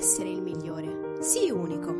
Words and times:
Essere 0.00 0.30
il 0.30 0.40
migliore, 0.40 1.16
sii 1.20 1.50
unico. 1.50 1.94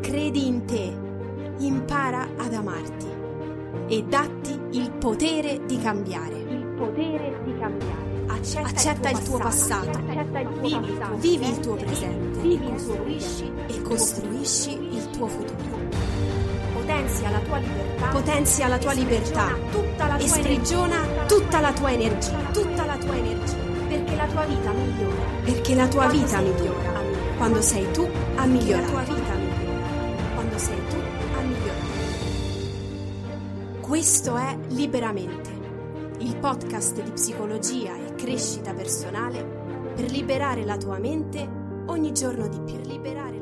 Credi 0.00 0.46
in 0.46 0.64
te, 0.64 0.96
impara 1.58 2.28
ad 2.36 2.54
amarti. 2.54 3.06
E 3.88 4.04
datti 4.04 4.58
il 4.70 4.92
potere 4.92 5.60
di 5.66 5.78
cambiare. 5.80 6.36
il 6.38 6.64
potere 6.78 7.40
di 7.44 7.58
cambiare. 7.58 8.04
Accetta, 8.28 8.68
Accetta 8.68 9.10
il 9.10 9.22
tuo 9.22 9.38
passato, 9.38 9.90
accetta 9.90 10.38
il 10.40 10.48
tuo 10.48 10.60
vivi, 10.60 10.92
passato, 10.92 11.16
vivi 11.16 11.48
il 11.48 11.60
tuo 11.60 11.74
presente. 11.74 12.40
vivi 12.40 12.54
il 12.54 12.58
tuo 12.84 12.94
costruisci 12.94 13.52
e 13.66 13.82
costruisci 13.82 14.94
il 14.94 15.10
tuo 15.10 15.26
futuro. 15.26 15.78
potenzia 16.74 17.30
la 17.30 17.38
tua 17.40 17.58
libertà, 17.58 18.06
Potenzia 18.08 18.68
la 18.68 18.78
tua 18.78 18.92
e 18.92 18.94
libertà. 18.94 19.46
sprigiona 19.46 19.70
tutta 19.70 20.06
la 20.06 20.16
e 20.16 20.18
tua 20.18 20.28
sprigiona 20.28 20.94
energia, 20.96 21.24
tutta 21.26 21.60
la 21.60 21.72
tua 21.72 21.92
energia, 21.92 22.38
tutta 22.52 22.84
la 22.86 22.96
tua 22.96 23.16
energia, 23.16 23.56
perché 24.06 24.16
la 24.16 24.26
tua 24.26 24.44
vita 24.46 24.70
migliora. 24.72 25.22
perché 25.44 25.74
la 25.74 25.88
tua 25.88 26.04
Quando 26.06 26.18
vita 26.24 26.38
tu 26.38 26.42
migliora 26.44 26.88
a 26.88 27.02
migliorare. 27.02 27.36
quando 27.36 27.60
sei 27.62 27.90
tu 27.92 28.00
a 28.00 28.06
Perché 28.06 28.40
la 28.40 28.46
migliorare. 28.46 28.86
tua 28.86 29.00
vita 29.02 29.34
migliora. 29.34 30.34
quando 30.34 30.58
sei 30.58 30.76
tu 30.88 30.96
a 31.36 31.40
migliorare. 31.40 31.94
Questo 33.80 34.36
è 34.36 34.56
Liberamente, 34.68 35.50
il 36.18 36.36
podcast 36.36 37.02
di 37.02 37.10
psicologia 37.12 37.94
e 37.96 38.14
crescita 38.16 38.72
personale 38.74 39.44
per 39.94 40.10
liberare 40.10 40.64
la 40.64 40.76
tua 40.76 40.98
mente 40.98 41.48
ogni 41.86 42.12
giorno 42.12 42.48
di 42.48 42.60
più. 42.60 42.74
Per 42.76 42.86
liberare 42.86 43.35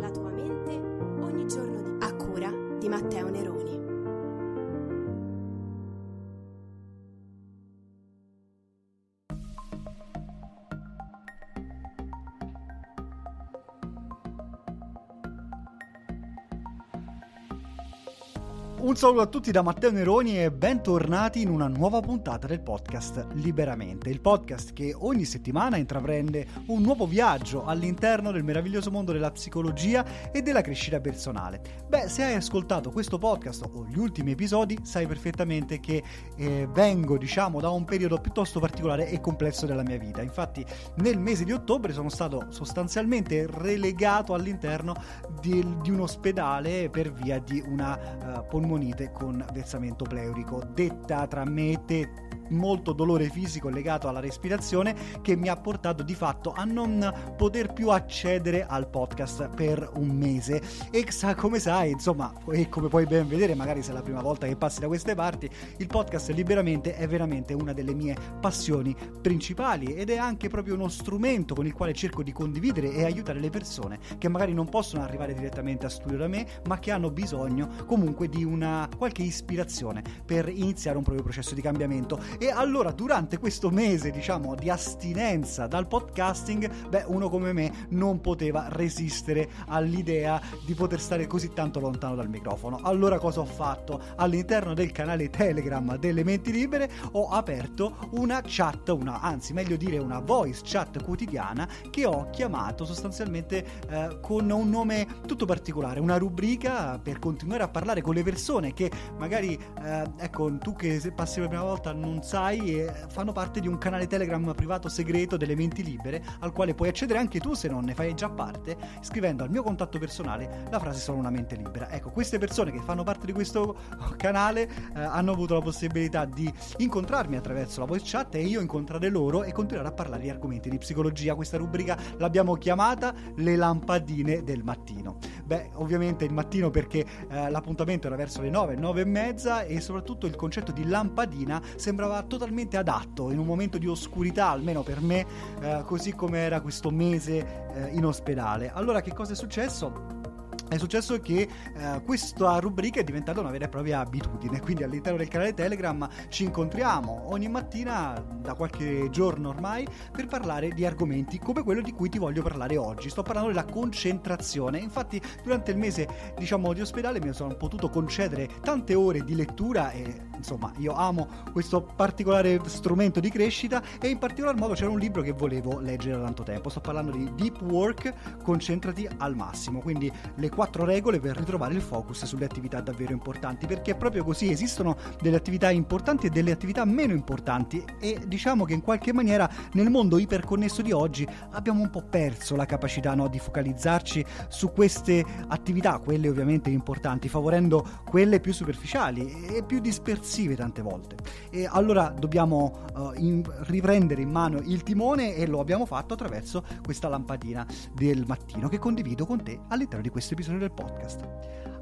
Un 18.85 18.97
saluto 18.97 19.23
a 19.23 19.27
tutti 19.27 19.51
da 19.51 19.63
Matteo 19.63 19.91
Neroni 19.91 20.43
e 20.43 20.53
bentornati 20.53 21.41
in 21.41 21.49
una 21.49 21.69
nuova 21.69 22.01
puntata 22.01 22.47
del 22.47 22.61
podcast 22.61 23.29
Liberamente, 23.33 24.11
il 24.11 24.21
podcast 24.21 24.75
che 24.75 24.95
ogni 24.95 25.25
settimana 25.25 25.79
intraprende 25.79 26.47
un 26.67 26.83
nuovo 26.83 27.07
viaggio 27.07 27.65
all'interno 27.65 28.31
del 28.31 28.45
meraviglioso 28.45 28.91
mondo 28.91 29.13
della 29.13 29.31
psicologia 29.31 30.31
e 30.31 30.43
della 30.43 30.61
crescita 30.61 31.01
personale. 31.01 31.63
Beh, 31.89 32.09
se 32.09 32.25
hai 32.25 32.35
ascoltato 32.35 32.91
questo 32.91 33.17
podcast 33.17 33.71
o 33.73 33.87
gli 33.87 33.99
ultimi 33.99 34.33
episodi, 34.33 34.79
sai 34.83 35.07
perfettamente 35.07 35.81
che 35.81 36.03
eh, 36.37 36.69
vengo, 36.71 37.17
diciamo, 37.17 37.61
da 37.61 37.71
un 37.71 37.87
periodo 37.87 38.19
piuttosto 38.19 38.61
particolare 38.61 39.09
e 39.09 39.19
complesso 39.19 39.65
della 39.65 39.83
mia 39.83 39.97
vita. 39.97 40.21
Infatti, 40.21 40.63
nel 40.97 41.19
mese 41.19 41.45
di 41.45 41.53
ottobre 41.53 41.95
sono 41.95 42.11
stato 42.11 42.49
sostanzialmente 42.51 43.47
relegato 43.51 44.35
all'interno 44.35 44.95
di, 45.41 45.67
di 45.81 45.91
un 45.91 46.01
ospedale 46.01 46.91
per 46.91 47.11
via 47.11 47.39
di 47.39 47.65
una 47.67 48.41
eh, 48.41 48.45
polmonite 48.45 48.73
con 49.13 49.45
versamento 49.53 50.05
pleurico, 50.05 50.61
detta 50.75 51.27
tra 51.29 51.45
me 51.45 51.71
e 51.71 51.85
te 51.85 52.09
molto 52.49 52.93
dolore 52.93 53.29
fisico 53.29 53.69
legato 53.69 54.09
alla 54.09 54.21
respirazione 54.21 54.95
che 55.23 55.37
mi 55.37 55.49
ha 55.49 55.57
portato 55.57 56.03
di 56.03 56.15
fatto 56.15 56.53
a 56.55 56.65
non 56.65 57.35
poter 57.37 57.73
più 57.73 57.91
accedere 57.91 58.65
al 58.67 58.89
podcast 58.89 59.49
per 59.49 59.91
un 59.95 60.09
mese. 60.09 60.63
E 60.91 61.05
sa 61.11 61.35
come 61.35 61.59
sai 61.59 61.91
insomma 61.91 62.33
e 62.51 62.69
come 62.69 62.89
puoi 62.89 63.07
ben 63.07 63.29
vedere 63.29 63.55
magari 63.55 63.83
se 63.83 63.91
è 63.91 63.95
la 63.95 64.03
prima 64.03 64.21
volta 64.21 64.47
che 64.47 64.57
passi 64.57 64.81
da 64.81 64.87
queste 64.87 65.15
parti 65.15 65.49
il 65.79 65.87
podcast 65.87 66.31
liberamente 66.31 66.97
è 66.97 67.07
veramente 67.07 67.55
una 67.55 67.73
delle 67.73 67.95
mie 67.95 68.17
passioni 68.41 68.95
principali 69.21 69.95
ed 69.95 70.11
è 70.11 70.17
anche 70.17 70.49
proprio 70.49 70.75
uno 70.75 70.89
strumento 70.89 71.55
con 71.55 71.67
il 71.67 71.73
quale 71.73 71.93
cerco 71.93 72.23
di 72.23 72.33
condividere 72.33 72.93
e 72.93 73.05
aiutare 73.05 73.41
le 73.41 73.51
persone 73.51 73.99
che 74.19 74.29
magari 74.29 74.53
non 74.53 74.69
possono 74.69 75.03
arrivare 75.03 75.35
direttamente 75.35 75.87
a 75.87 75.89
studio 75.89 76.19
da 76.19 76.29
me 76.29 76.47
ma 76.67 76.79
che 76.79 76.91
hanno 76.91 77.11
bisogno 77.11 77.69
comunque 77.87 78.29
di 78.29 78.45
una 78.45 78.89
qualche 78.97 79.23
ispirazione 79.23 80.03
per 80.25 80.49
iniziare 80.49 80.97
un 80.97 81.05
proprio 81.05 81.25
processo 81.25 81.55
di 81.55 81.61
cambiamento 81.61 82.21
e 82.39 82.51
allora 82.51 82.91
durante 82.93 83.39
questo 83.39 83.71
mese 83.71 84.11
diciamo 84.11 84.55
di 84.55 84.71
astinenza 84.71 85.67
dal 85.67 85.87
podcasting 85.87 86.89
beh 86.89 87.05
uno 87.07 87.29
come 87.29 87.53
me 87.53 87.87
non 87.91 88.21
poteva 88.21 88.67
resistere 88.69 89.49
all'idea 89.67 90.41
di 90.65 90.75
poter 90.75 91.01
stare 91.01 91.27
così 91.27 91.53
tanto 91.53 91.81
lontano 91.81 92.15
dal 92.15 92.29
microfono. 92.29 92.81
Allora 92.83 93.19
cosa 93.19 93.41
ho 93.41 93.45
fatto? 93.45 94.01
All'interno 94.17 94.75
del 94.75 94.93
canale 94.93 95.31
telegram 95.31 95.97
delle 95.97 96.25
menti 96.25 96.53
libere 96.53 96.91
ho 97.13 97.29
aperto 97.29 98.09
una 98.13 98.43
chat 98.45 98.89
una 98.89 99.21
anzi 99.21 99.53
meglio 99.53 99.77
dire 99.77 99.99
una 99.99 100.21
voice 100.21 100.63
chat 100.65 101.03
quotidiana 101.03 101.69
che 101.91 102.05
ho 102.07 102.31
chiamato 102.31 102.85
sostanzialmente 102.85 103.65
eh, 103.89 104.19
con 104.21 104.51
un 104.51 104.69
nome 104.69 105.07
tutto 105.27 105.47
particolare 105.47 106.01
una 106.01 106.17
rubrica 106.17 106.99
per 106.99 107.19
continuare 107.19 107.63
a 107.63 107.69
parlare 107.69 108.03
con 108.03 108.15
le 108.15 108.23
persone 108.23 108.73
che 108.73 108.91
magari 109.19 109.59
eh, 109.83 110.05
ecco 110.19 110.57
tu 110.59 110.75
che 110.75 111.01
passi 111.15 111.41
la 111.41 111.49
prima 111.49 111.63
volta 111.63 111.93
non 111.93 112.23
sai 112.25 112.91
fanno 113.09 113.33
parte 113.33 113.61
di 113.61 113.69
un 113.69 113.77
canale 113.77 114.07
telegram 114.07 114.55
privato 114.55 114.89
segreto 114.89 115.37
delle 115.37 115.55
menti 115.55 115.83
libere 115.83 116.25
al 116.41 116.53
quale 116.53 116.75
puoi 116.75 116.89
accedere 116.89 117.19
anche 117.19 117.39
tu 117.39 117.53
se 117.53 117.69
non 117.69 117.85
ne 117.85 117.95
fai 117.95 118.15
già 118.15 118.31
parte 118.31 118.77
scrivendo 119.01 119.45
al 119.45 119.51
mio 119.51 119.63
contatto 119.63 119.99
personale 119.99 120.65
la 120.71 120.79
frase 120.79 121.01
sono 121.01 121.19
una 121.19 121.31
mente 121.31 121.55
libera 121.55 121.91
ecco 121.91 122.11
queste 122.11 122.39
persone 122.39 122.73
che 122.73 122.81
fanno 122.81 123.03
parte 123.03 123.27
di 123.27 123.33
questo 123.33 123.77
canale 124.17 124.63
eh, 124.95 125.01
hanno 125.01 125.33
avuto 125.33 125.55
la 125.55 125.61
possibilità 125.61 126.25
di 126.25 126.53
incontrarmi 126.79 127.37
attraverso 127.37 127.81
la 127.81 127.87
voice 127.87 128.05
chat 128.07 128.35
e 128.37 128.43
io 128.43 128.61
incontrare 128.61 129.09
loro 129.09 129.45
e 129.45 129.53
continuare 129.53 129.89
a 129.89 129.93
parlare 129.93 130.23
di 130.23 130.31
argomenti 130.31 130.71
di 130.71 130.79
psicologia. 130.79 131.35
Questa 131.35 131.57
rubrica 131.57 131.99
l'abbiamo 132.19 132.55
chiamata 132.55 133.15
le 133.37 133.57
lampadine 133.57 134.43
del 134.43 134.63
mattino 134.63 135.19
beh 135.45 135.71
ovviamente 135.75 136.25
il 136.25 136.33
mattino 136.33 136.71
perché 136.71 137.05
eh, 137.29 137.51
l'appuntamento 137.51 138.07
era 138.07 138.17
verso 138.17 138.41
le 138.41 138.51
9 138.51 138.77
9 138.77 139.01
e 139.01 139.05
mezza 139.05 139.63
e 139.63 139.81
soprattutto 139.81 140.27
il 140.27 140.37
concetto 140.37 140.73
di 140.73 140.87
lampadina 140.87 141.61
sembrava 141.77 142.14
totalmente 142.23 142.77
adatto 142.77 143.31
in 143.31 143.39
un 143.39 143.47
momento 143.47 143.79
di 143.79 143.87
oscurità 143.87 144.49
almeno 144.49 144.83
per 144.83 145.01
me 145.01 145.27
eh, 145.61 145.83
così 145.85 146.15
come 146.15 146.39
era 146.39 146.61
questo 146.61 146.91
mese 146.91 147.67
eh, 147.75 147.89
in 147.95 148.05
ospedale 148.05 148.71
allora 148.73 149.01
che 149.01 149.13
cosa 149.13 149.33
è 149.33 149.37
successo? 149.37 150.23
È 150.67 150.79
successo 150.79 151.21
che 151.21 151.47
eh, 151.77 152.03
questa 152.05 152.59
rubrica 152.59 152.99
è 152.99 153.05
diventata 153.05 153.39
una 153.39 153.51
vera 153.51 153.67
e 153.67 153.69
propria 153.69 154.01
abitudine, 154.01 154.61
quindi 154.61 154.83
all'interno 154.83 155.19
del 155.19 155.29
canale 155.29 155.53
Telegram 155.53 156.09
ci 156.29 156.45
incontriamo 156.45 157.27
ogni 157.27 157.49
mattina 157.49 158.21
da 158.41 158.55
qualche 158.55 159.09
giorno 159.11 159.51
ormai 159.51 159.87
per 160.11 160.27
parlare 160.27 160.71
di 160.71 160.85
argomenti 160.85 161.39
come 161.39 161.63
quello 161.63 161.81
di 161.81 161.93
cui 161.93 162.09
ti 162.09 162.19
voglio 162.19 162.43
parlare 162.43 162.77
oggi. 162.77 163.09
Sto 163.11 163.23
parlando 163.23 163.51
della 163.51 163.67
concentrazione. 163.67 164.79
Infatti, 164.79 165.21
durante 165.43 165.71
il 165.71 165.77
mese, 165.77 166.09
diciamo, 166.37 166.73
di 166.73 166.81
ospedale 166.81 167.21
mi 167.21 167.33
sono 167.33 167.55
potuto 167.55 167.89
concedere 167.91 168.49
tante 168.61 168.95
ore 168.95 169.23
di 169.23 169.35
lettura 169.37 169.91
e 169.91 170.33
insomma 170.37 170.73
io 170.79 170.93
amo 170.93 171.29
questo 171.53 171.83
particolare 171.83 172.61
strumento 172.67 173.21
di 173.21 173.31
crescita 173.31 173.83
e 174.01 174.09
in 174.09 174.19
particolar 174.19 174.57
modo 174.57 174.75
c'era 174.75 174.91
un 174.91 174.99
libro 174.99 175.23
che 175.23 175.33
volevo 175.33 175.79
leggere 175.79 176.17
da 176.17 176.25
tanto 176.25 176.43
tempo. 176.43 176.69
Sto 176.69 176.81
parlando 176.81 177.13
di 177.13 177.31
Deep 177.35 177.63
Work, 177.63 178.43
concentrati 178.43 179.09
al 179.19 179.35
massimo, 179.35 179.81
quindi 179.81 180.11
le 180.37 180.49
quattro 180.51 180.85
regole 180.85 181.21
per 181.21 181.37
ritrovare 181.37 181.75
il 181.75 181.81
focus 181.81 182.25
sulle 182.25 182.45
attività 182.45 182.81
davvero 182.81 183.13
importanti, 183.13 183.67
perché 183.67 183.95
proprio 183.95 184.25
così 184.25 184.51
esistono 184.51 184.97
delle 185.21 185.37
attività 185.37 185.71
importanti 185.71 186.27
e 186.27 186.31
delle 186.31 186.53
attività 186.53 186.85
meno 186.85 187.13
importanti 187.13 187.85
e 188.01 188.21
diciamo 188.27 188.65
che 188.65 188.75
in 188.75 188.83
qualche 188.83 189.13
maniera 189.13 189.49
nel 189.73 189.91
mondo 189.91 190.19
iperconnesso 190.19 190.83
di 190.83 190.93
oggi 190.93 191.27
abbiamo 191.51 191.83
un 191.83 191.91
po' 191.91 192.03
perso 192.03 192.57
la 192.57 192.67
capacità 192.67 193.15
no, 193.15 193.29
di 193.29 193.39
focalizzarci 193.39 194.25
su 194.49 194.73
queste 194.73 195.25
attività, 195.49 195.99
quelle 195.99 196.29
ovviamente 196.29 196.71
importanti, 196.71 197.29
favorendo 197.29 197.87
quelle 198.05 198.41
più 198.41 198.53
superficiali 198.53 199.47
e 199.47 199.63
più 199.63 199.81
dispersive 200.25 200.57
tante 200.57 200.81
volte. 200.81 201.17
E 201.51 201.69
allora 201.71 202.09
dobbiamo 202.09 202.81
uh, 202.95 203.13
in, 203.17 203.43
riprendere 203.67 204.23
in 204.23 204.31
mano 204.31 204.59
il 204.59 204.83
timone 204.83 205.35
e 205.35 205.47
lo 205.47 205.61
abbiamo 205.61 205.85
fatto 205.85 206.15
attraverso 206.15 206.65
questa 206.83 207.09
lampadina 207.09 207.67
del 207.93 208.25
mattino 208.27 208.69
che 208.69 208.79
condivido 208.79 209.27
con 209.27 209.43
te 209.43 209.61
all'interno 209.69 210.03
di 210.03 210.09
questo 210.09 210.33
episodio 210.33 210.61
del 210.61 210.73
podcast. 210.73 211.29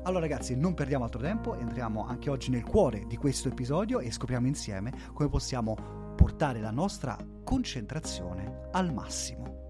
Allora 0.02 0.20
ragazzi, 0.20 0.56
non 0.56 0.74
perdiamo 0.74 1.04
altro 1.04 1.20
tempo, 1.20 1.54
entriamo 1.54 2.04
anche 2.04 2.28
oggi 2.28 2.50
nel 2.50 2.64
cuore 2.64 3.04
di 3.06 3.16
questo 3.16 3.48
episodio 3.48 4.00
e 4.00 4.10
scopriamo 4.10 4.48
insieme 4.48 4.92
come 5.14 5.28
possiamo 5.28 5.76
portare 6.16 6.60
la 6.60 6.72
nostra 6.72 7.16
concentrazione 7.44 8.68
al 8.72 8.92
massimo. 8.92 9.61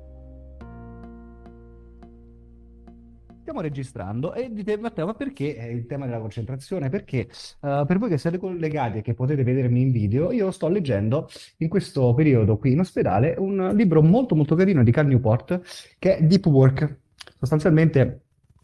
Stiamo 3.43 3.61
registrando 3.61 4.35
e 4.35 4.53
dite 4.53 4.79
Matteo, 4.79 5.05
ma 5.05 5.15
perché 5.15 5.56
è 5.56 5.65
il 5.65 5.87
tema 5.87 6.06
della 6.06 6.21
concentrazione? 6.21 6.91
Perché 6.91 7.27
uh, 7.59 7.85
per 7.85 7.99
voi 7.99 8.09
che 8.09 8.17
siete 8.17 8.39
collegati 8.39 8.99
e 8.99 9.03
che 9.03 9.15
potete 9.15 9.43
vedermi 9.43 9.81
in 9.81 9.91
video, 9.91 10.31
io 10.31 10.53
sto 10.53 10.69
leggendo 10.69 11.29
in 11.56 11.69
questo 11.69 12.15
periodo 12.15 12.56
qui 12.56 12.71
in 12.71 12.79
ospedale 12.79 13.35
un 13.37 13.73
libro 13.75 14.00
molto 14.00 14.37
molto 14.37 14.55
carino 14.55 14.85
di 14.85 14.93
Cal 14.93 15.09
Newport 15.09 15.61
che 15.99 16.19
è 16.19 16.23
Deep 16.23 16.47
Work. 16.47 17.00
Sostanzialmente 17.37 18.21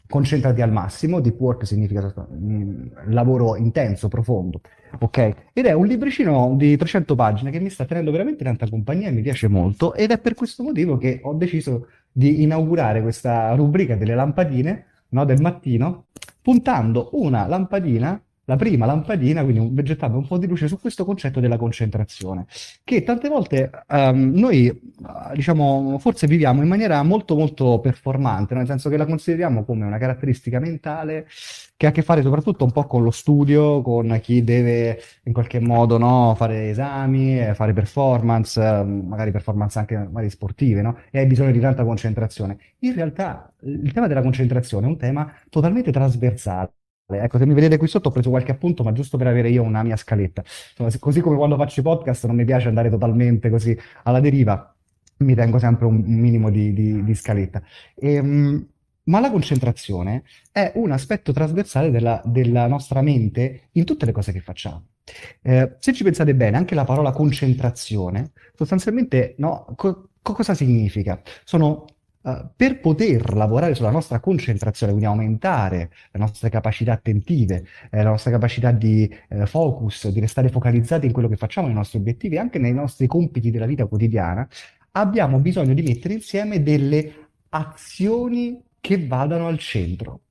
concentrati 0.09 0.61
al 0.63 0.71
massimo, 0.71 1.19
deep 1.19 1.39
work 1.39 1.67
significa 1.67 2.11
mm, 2.33 2.87
lavoro 3.09 3.55
intenso, 3.55 4.07
profondo, 4.07 4.61
ok? 4.97 5.33
Ed 5.53 5.65
è 5.67 5.73
un 5.73 5.85
libricino 5.85 6.55
di 6.57 6.75
300 6.75 7.13
pagine 7.13 7.51
che 7.51 7.59
mi 7.59 7.69
sta 7.69 7.85
tenendo 7.85 8.09
veramente 8.09 8.43
tanta 8.43 8.67
compagnia 8.67 9.09
e 9.09 9.11
mi 9.11 9.21
piace 9.21 9.47
molto 9.47 9.93
ed 9.93 10.09
è 10.09 10.17
per 10.17 10.33
questo 10.33 10.63
motivo 10.63 10.97
che 10.97 11.19
ho 11.21 11.35
deciso 11.35 11.89
di 12.11 12.41
inaugurare 12.43 13.01
questa 13.01 13.53
rubrica 13.55 13.95
delle 13.95 14.15
lampadine, 14.15 14.85
no, 15.09 15.25
del 15.25 15.41
mattino, 15.41 16.07
puntando 16.41 17.09
una 17.13 17.47
lampadina 17.47 18.21
la 18.49 18.55
prima 18.55 18.87
lampadina, 18.87 19.43
quindi 19.43 19.83
gettando 19.83 20.17
un 20.17 20.25
po' 20.25 20.39
di 20.39 20.47
luce 20.47 20.67
su 20.67 20.79
questo 20.79 21.05
concetto 21.05 21.39
della 21.39 21.57
concentrazione, 21.57 22.47
che 22.83 23.03
tante 23.03 23.29
volte 23.29 23.69
um, 23.87 24.31
noi, 24.33 24.91
diciamo, 25.35 25.99
forse 25.99 26.25
viviamo 26.25 26.63
in 26.63 26.67
maniera 26.67 27.03
molto 27.03 27.35
molto 27.35 27.79
performante, 27.79 28.55
nel 28.55 28.65
senso 28.65 28.89
che 28.89 28.97
la 28.97 29.05
consideriamo 29.05 29.63
come 29.63 29.85
una 29.85 29.99
caratteristica 29.99 30.59
mentale 30.59 31.27
che 31.77 31.85
ha 31.85 31.89
a 31.89 31.91
che 31.91 32.01
fare 32.01 32.23
soprattutto 32.23 32.65
un 32.65 32.71
po' 32.71 32.87
con 32.87 33.03
lo 33.03 33.11
studio, 33.11 33.81
con 33.83 34.19
chi 34.21 34.43
deve 34.43 34.99
in 35.25 35.31
qualche 35.33 35.59
modo 35.59 35.99
no, 35.99 36.33
fare 36.35 36.69
esami, 36.69 37.39
eh, 37.39 37.53
fare 37.53 37.71
performance, 37.73 38.59
magari 38.59 39.31
performance 39.31 39.77
anche 39.77 39.95
magari 39.95 40.29
sportive, 40.31 40.81
no? 40.81 40.97
e 41.11 41.19
hai 41.19 41.27
bisogno 41.27 41.51
di 41.51 41.59
tanta 41.59 41.83
concentrazione. 41.85 42.57
In 42.79 42.95
realtà 42.95 43.53
il 43.61 43.91
tema 43.93 44.07
della 44.07 44.21
concentrazione 44.23 44.87
è 44.87 44.89
un 44.89 44.97
tema 44.97 45.31
totalmente 45.49 45.91
trasversale 45.91 46.71
Ecco, 47.17 47.37
se 47.37 47.45
mi 47.45 47.53
vedete 47.53 47.77
qui 47.77 47.87
sotto 47.87 48.09
ho 48.09 48.11
preso 48.11 48.29
qualche 48.29 48.51
appunto, 48.51 48.83
ma 48.83 48.91
giusto 48.91 49.17
per 49.17 49.27
avere 49.27 49.49
io 49.49 49.63
una 49.63 49.83
mia 49.83 49.95
scaletta. 49.95 50.43
Insomma, 50.71 50.89
così 50.99 51.21
come 51.21 51.37
quando 51.37 51.55
faccio 51.55 51.79
i 51.79 51.83
podcast 51.83 52.25
non 52.25 52.35
mi 52.35 52.45
piace 52.45 52.67
andare 52.67 52.89
totalmente 52.89 53.49
così 53.49 53.77
alla 54.03 54.19
deriva, 54.19 54.75
mi 55.17 55.35
tengo 55.35 55.59
sempre 55.59 55.85
un 55.85 56.03
minimo 56.05 56.49
di, 56.49 56.73
di, 56.73 57.03
di 57.03 57.15
scaletta. 57.15 57.61
E, 57.95 58.13
ehm, 58.13 58.67
ma 59.09 59.19
la 59.19 59.31
concentrazione 59.31 60.23
è 60.51 60.71
un 60.75 60.91
aspetto 60.91 61.33
trasversale 61.33 61.89
della, 61.89 62.21
della 62.23 62.67
nostra 62.67 63.01
mente 63.01 63.69
in 63.71 63.83
tutte 63.83 64.05
le 64.05 64.11
cose 64.11 64.31
che 64.31 64.39
facciamo. 64.39 64.85
Eh, 65.41 65.75
se 65.79 65.93
ci 65.93 66.03
pensate 66.03 66.35
bene, 66.35 66.57
anche 66.57 66.75
la 66.75 66.83
parola 66.85 67.11
concentrazione 67.11 68.31
sostanzialmente 68.55 69.33
no, 69.39 69.65
co- 69.75 70.09
cosa 70.21 70.53
significa? 70.53 71.21
Sono 71.43 71.85
Uh, 72.29 72.49
per 72.55 72.79
poter 72.79 73.33
lavorare 73.33 73.75
sulla 73.75 73.89
nostra 73.89 74.19
concentrazione, 74.19 74.91
quindi 74.91 75.09
aumentare 75.09 75.89
le 76.11 76.19
nostre 76.19 76.49
capacità 76.49 76.93
attentive, 76.93 77.65
eh, 77.89 78.03
la 78.03 78.09
nostra 78.09 78.31
capacità 78.31 78.71
di 78.71 79.09
eh, 79.29 79.45
focus, 79.45 80.09
di 80.09 80.19
restare 80.19 80.49
focalizzati 80.49 81.05
in 81.05 81.11
quello 81.11 81.27
che 81.27 81.37
facciamo, 81.37 81.67
nei 81.67 81.75
nostri 81.75 81.97
obiettivi, 81.97 82.37
anche 82.37 82.59
nei 82.59 82.73
nostri 82.73 83.07
compiti 83.07 83.51
della 83.51 83.65
vita 83.65 83.85
quotidiana, 83.85 84.47
abbiamo 84.91 85.39
bisogno 85.39 85.73
di 85.73 85.81
mettere 85.81 86.13
insieme 86.15 86.61
delle 86.61 87.29
azioni 87.49 88.61
che 88.79 89.05
vadano 89.07 89.47
al 89.47 89.57
centro. 89.57 90.21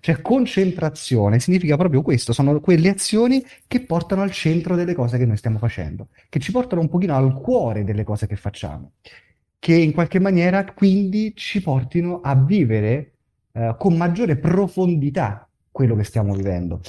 Cioè, 0.00 0.20
concentrazione 0.20 1.40
significa 1.40 1.76
proprio 1.76 2.02
questo, 2.02 2.32
sono 2.32 2.60
quelle 2.60 2.90
azioni 2.90 3.42
che 3.66 3.80
portano 3.80 4.22
al 4.22 4.30
centro 4.32 4.76
delle 4.76 4.94
cose 4.94 5.16
che 5.16 5.24
noi 5.24 5.38
stiamo 5.38 5.58
facendo, 5.58 6.08
che 6.28 6.40
ci 6.40 6.52
portano 6.52 6.82
un 6.82 6.88
pochino 6.88 7.16
al 7.16 7.32
cuore 7.34 7.84
delle 7.84 8.04
cose 8.04 8.26
che 8.26 8.36
facciamo 8.36 8.92
che 9.58 9.74
in 9.74 9.92
qualche 9.92 10.20
maniera 10.20 10.64
quindi 10.72 11.32
ci 11.34 11.60
portino 11.60 12.20
a 12.20 12.34
vivere 12.36 13.12
eh, 13.52 13.74
con 13.78 13.96
maggiore 13.96 14.36
profondità 14.36 15.48
quello 15.70 15.96
che 15.96 16.04
stiamo 16.04 16.34
vivendo. 16.34 16.80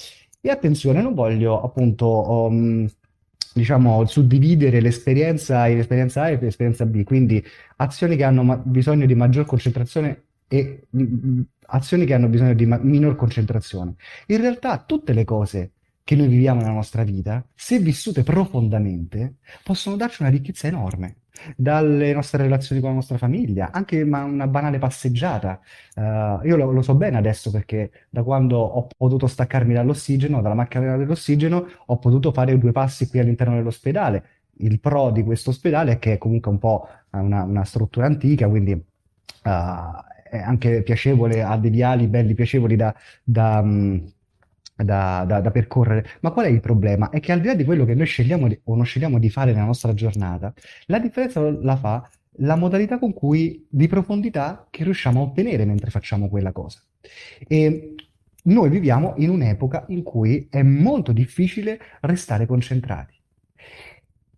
E 0.42 0.50
attenzione, 0.50 1.02
non 1.02 1.14
voglio 1.14 1.62
appunto, 1.62 2.46
um, 2.46 2.88
diciamo, 3.54 4.06
suddividere 4.06 4.80
l'esperienza 4.80 5.68
in 5.68 5.80
esperienza 5.80 6.24
A 6.24 6.30
e 6.30 6.40
l'esperienza 6.40 6.86
B, 6.86 7.04
quindi 7.04 7.44
azioni 7.78 8.16
che 8.16 8.24
hanno 8.24 8.44
ma- 8.44 8.58
bisogno 8.58 9.06
di 9.06 9.16
maggior 9.16 9.46
concentrazione 9.46 10.24
e 10.48 10.88
mh, 10.90 11.02
mm, 11.02 11.14
mm, 11.26 11.42
azioni 11.68 12.06
che 12.06 12.14
hanno 12.14 12.28
bisogno 12.30 12.54
di 12.54 12.66
ma- 12.66 12.80
minor 12.82 13.16
concentrazione. 13.16 13.96
In 14.28 14.38
realtà 14.42 14.84
tutte 14.86 15.14
le 15.14 15.26
cose 15.26 15.72
che 16.04 16.16
noi 16.16 16.28
viviamo 16.28 16.62
nella 16.62 16.74
nostra 16.74 17.04
vita, 17.04 17.46
se 17.54 17.80
vissute 17.80 18.24
profondamente, 18.24 19.36
possono 19.64 19.96
darci 19.96 20.22
una 20.22 20.32
ricchezza 20.32 20.68
enorme 20.68 21.18
dalle 21.56 22.14
nostre 22.14 22.44
relazioni 22.44 22.82
con 22.82 22.90
la 22.90 22.96
nostra 22.96 23.18
famiglia, 23.18 23.72
anche 23.72 24.02
una 24.02 24.48
banale 24.48 24.78
passeggiata. 24.78 25.60
Uh, 25.96 26.46
io 26.46 26.56
lo, 26.56 26.72
lo, 26.72 26.82
so 26.82 26.96
bene 26.96 27.18
adesso 27.18 27.52
perché 27.52 27.92
da 28.10 28.24
quando 28.24 28.58
ho 28.58 28.88
potuto 28.96 29.28
staccarmi 29.28 29.74
dall'ossigeno, 29.74 30.42
dalla 30.42 30.56
macchina 30.56 30.98
dell'ossigeno, 30.98 31.68
ho 31.86 31.98
potuto 31.98 32.32
fare 32.32 32.58
due 32.58 32.72
passi 32.72 33.08
qui 33.08 33.20
all'interno 33.20 33.56
dell'ospedale. 33.56 34.24
Il 34.62 34.80
pro 34.80 35.12
di 35.12 35.24
questo 35.24 35.52
ospedale 35.52 35.94
è 35.94 36.00
che 36.00 36.14
è 36.14 36.18
comunque 36.18 36.52
un 36.52 36.60
po' 36.60 36.88
una, 37.12 37.44
una 37.44 37.64
struttura 37.64 38.06
antica, 38.06 38.48
quindi 38.48 38.74
uh, 38.74 38.82
è 40.30 40.38
anche 40.38 40.84
piacevole, 40.84 41.42
ha 41.42 41.58
dei 41.58 41.72
viali 41.72 42.08
belli 42.08 42.34
piacevoli 42.34 42.76
da, 42.76 42.94
da 43.24 43.60
um, 43.60 44.04
da, 44.84 45.26
da, 45.28 45.42
da, 45.42 45.52
percorrere. 45.52 46.06
Ma 46.22 46.32
qual 46.32 46.46
è 46.46 46.50
il 46.50 46.60
problema? 46.60 47.10
È 47.10 47.20
che 47.20 47.32
al 47.32 47.42
di 47.42 47.48
là 47.48 47.56
di 47.56 47.64
quello 47.64 47.86
che 47.86 47.96
noi 47.96 48.06
scegliamo 48.06 48.48
di, 48.48 48.60
o 48.64 48.76
non 48.76 48.86
scegliamo 48.86 49.20
di 49.20 49.30
fare 49.30 49.52
nella 49.52 49.66
nostra 49.66 49.94
giornata, 49.94 50.54
la 50.86 51.00
differenza 51.00 51.42
la 51.42 51.76
fa 51.76 52.10
la 52.42 52.56
modalità 52.56 53.00
con 53.00 53.14
cui 53.14 53.66
di 53.70 53.88
profondità 53.88 54.68
che 54.70 54.84
riusciamo 54.84 55.20
a 55.20 55.24
ottenere 55.24 55.66
mentre 55.66 55.90
facciamo 55.90 56.30
quella 56.30 56.52
cosa. 56.52 56.82
E 57.48 57.96
noi 58.44 58.70
viviamo 58.70 59.14
in 59.18 59.30
un'epoca 59.30 59.86
in 59.90 60.04
cui 60.04 60.48
è 60.50 60.62
molto 60.62 61.12
difficile 61.12 61.80
restare 62.02 62.46
concentrati. 62.46 63.16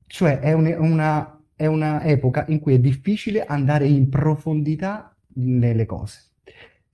Cioè 0.08 0.40
è, 0.40 0.54
un, 0.54 0.66
una, 0.80 1.40
è 1.56 1.68
una 1.68 2.04
epoca 2.04 2.46
in 2.48 2.60
cui 2.60 2.74
è 2.74 2.80
difficile 2.80 3.46
andare 3.46 3.88
in 3.88 4.10
profondità 4.10 5.16
nelle 5.36 5.86
cose. 5.86 6.31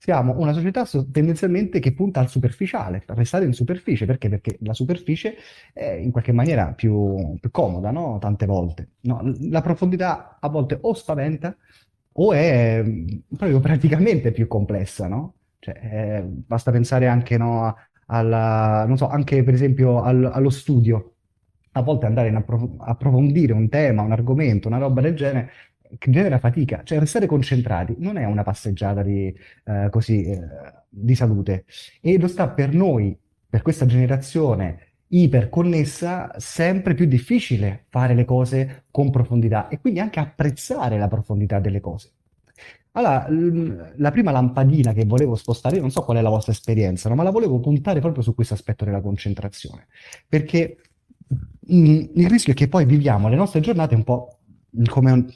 Siamo 0.00 0.38
una 0.38 0.52
società 0.52 0.86
tendenzialmente 1.10 1.80
che 1.80 1.92
punta 1.92 2.20
al 2.20 2.28
superficiale, 2.28 3.02
a 3.04 3.14
restare 3.14 3.44
in 3.44 3.52
superficie, 3.52 4.06
perché? 4.06 4.28
Perché 4.28 4.56
la 4.62 4.72
superficie 4.72 5.34
è 5.72 5.90
in 5.90 6.12
qualche 6.12 6.32
maniera 6.32 6.72
più, 6.72 7.36
più 7.40 7.50
comoda, 7.50 7.90
no? 7.90 8.18
Tante 8.20 8.46
volte. 8.46 8.90
No? 9.00 9.20
La 9.50 9.60
profondità 9.60 10.38
a 10.40 10.48
volte 10.48 10.78
o 10.80 10.94
spaventa 10.94 11.54
o 12.12 12.32
è 12.32 12.82
proprio 13.36 13.60
praticamente 13.60 14.30
più 14.32 14.46
complessa, 14.46 15.08
no? 15.08 15.34
Cioè, 15.58 15.74
eh, 15.82 16.22
basta 16.24 16.70
pensare 16.70 17.08
anche, 17.08 17.36
no, 17.36 17.74
alla, 18.06 18.84
non 18.86 18.96
so, 18.96 19.08
anche 19.08 19.42
per 19.42 19.54
esempio 19.54 20.00
al, 20.02 20.24
allo 20.24 20.50
studio. 20.50 21.14
A 21.72 21.82
volte 21.82 22.06
andare 22.06 22.30
a 22.30 22.44
approfondire 22.90 23.52
un 23.52 23.68
tema, 23.68 24.02
un 24.02 24.12
argomento, 24.12 24.68
una 24.68 24.78
roba 24.78 25.00
del 25.00 25.14
genere, 25.14 25.50
genera 25.98 26.38
fatica, 26.38 26.82
cioè 26.84 26.98
restare 26.98 27.26
concentrati 27.26 27.96
non 27.98 28.16
è 28.16 28.24
una 28.24 28.42
passeggiata 28.42 29.02
di, 29.02 29.34
eh, 29.64 29.88
così, 29.90 30.24
eh, 30.24 30.40
di 30.88 31.14
salute 31.14 31.64
e 32.00 32.18
lo 32.18 32.28
sta 32.28 32.48
per 32.48 32.74
noi, 32.74 33.16
per 33.48 33.62
questa 33.62 33.86
generazione 33.86 34.86
iperconnessa, 35.08 36.32
sempre 36.36 36.94
più 36.94 37.06
difficile 37.06 37.84
fare 37.88 38.14
le 38.14 38.24
cose 38.24 38.84
con 38.90 39.10
profondità 39.10 39.68
e 39.68 39.80
quindi 39.80 40.00
anche 40.00 40.20
apprezzare 40.20 40.98
la 40.98 41.08
profondità 41.08 41.60
delle 41.60 41.80
cose. 41.80 42.12
Allora, 42.92 43.26
la 43.96 44.10
prima 44.10 44.32
lampadina 44.32 44.92
che 44.92 45.04
volevo 45.04 45.36
spostare, 45.36 45.76
io 45.76 45.82
non 45.82 45.90
so 45.90 46.02
qual 46.02 46.16
è 46.16 46.20
la 46.20 46.30
vostra 46.30 46.52
esperienza, 46.52 47.08
no? 47.08 47.14
ma 47.14 47.22
la 47.22 47.30
volevo 47.30 47.60
puntare 47.60 48.00
proprio 48.00 48.22
su 48.22 48.34
questo 48.34 48.54
aspetto 48.54 48.84
della 48.84 49.00
concentrazione, 49.00 49.86
perché 50.28 50.78
il 51.68 52.28
rischio 52.28 52.52
è 52.52 52.56
che 52.56 52.68
poi 52.68 52.86
viviamo 52.86 53.28
le 53.28 53.36
nostre 53.36 53.60
giornate 53.60 53.94
un 53.94 54.04
po' 54.04 54.38
come 54.88 55.26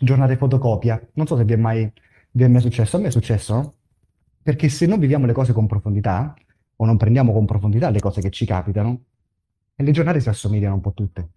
giornate 0.00 0.36
fotocopia. 0.36 1.00
Non 1.14 1.26
so 1.26 1.36
se 1.36 1.44
vi 1.44 1.52
è 1.52 1.56
mai, 1.56 1.90
vi 2.32 2.44
è 2.44 2.48
mai 2.48 2.60
successo, 2.60 2.96
a 2.96 3.00
me 3.00 3.08
è 3.08 3.10
successo? 3.10 3.74
Perché 4.42 4.68
se 4.68 4.86
non 4.86 4.98
viviamo 4.98 5.26
le 5.26 5.32
cose 5.32 5.52
con 5.52 5.66
profondità, 5.66 6.34
o 6.76 6.84
non 6.84 6.96
prendiamo 6.96 7.32
con 7.32 7.46
profondità 7.46 7.90
le 7.90 8.00
cose 8.00 8.20
che 8.20 8.30
ci 8.30 8.44
capitano, 8.46 9.00
le 9.76 9.90
giornate 9.90 10.20
si 10.20 10.28
assomigliano 10.28 10.74
un 10.74 10.80
po' 10.80 10.92
tutte. 10.92 11.28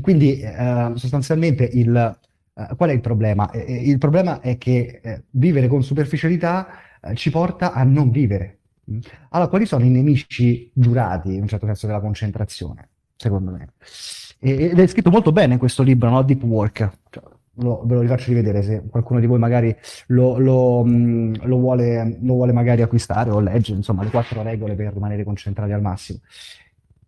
Quindi 0.00 0.40
eh, 0.40 0.92
sostanzialmente 0.94 1.64
il, 1.64 2.18
eh, 2.54 2.76
qual 2.76 2.90
è 2.90 2.92
il 2.92 3.00
problema? 3.00 3.50
Eh, 3.50 3.88
il 3.88 3.98
problema 3.98 4.40
è 4.40 4.56
che 4.58 5.00
eh, 5.02 5.24
vivere 5.30 5.68
con 5.68 5.82
superficialità 5.82 6.68
eh, 7.02 7.14
ci 7.14 7.30
porta 7.30 7.72
a 7.72 7.82
non 7.82 8.10
vivere. 8.10 8.58
Allora, 9.30 9.48
quali 9.48 9.66
sono 9.66 9.84
i 9.84 9.88
nemici 9.88 10.70
giurati, 10.74 11.34
in 11.34 11.42
un 11.42 11.48
certo 11.48 11.66
senso, 11.66 11.86
della 11.86 12.00
concentrazione, 12.00 12.88
secondo 13.16 13.52
me? 13.52 13.72
ed 14.42 14.78
è 14.78 14.86
scritto 14.86 15.10
molto 15.10 15.32
bene 15.32 15.52
in 15.52 15.58
questo 15.58 15.82
libro, 15.82 16.08
no? 16.08 16.22
Deep 16.22 16.42
Work. 16.42 16.90
Cioè, 17.10 17.22
lo, 17.60 17.82
ve 17.84 17.94
lo 17.94 18.00
rifaccio 18.00 18.28
rivedere 18.28 18.62
se 18.62 18.82
qualcuno 18.88 19.20
di 19.20 19.26
voi 19.26 19.38
magari 19.38 19.74
lo, 20.08 20.38
lo, 20.38 20.84
mm, 20.84 21.34
lo, 21.42 21.56
vuole, 21.58 22.18
lo 22.20 22.34
vuole 22.34 22.52
magari 22.52 22.82
acquistare 22.82 23.30
o 23.30 23.40
leggere, 23.40 23.78
insomma, 23.78 24.02
le 24.02 24.10
quattro 24.10 24.42
regole 24.42 24.74
per 24.74 24.92
rimanere 24.92 25.24
concentrati 25.24 25.72
al 25.72 25.82
massimo. 25.82 26.20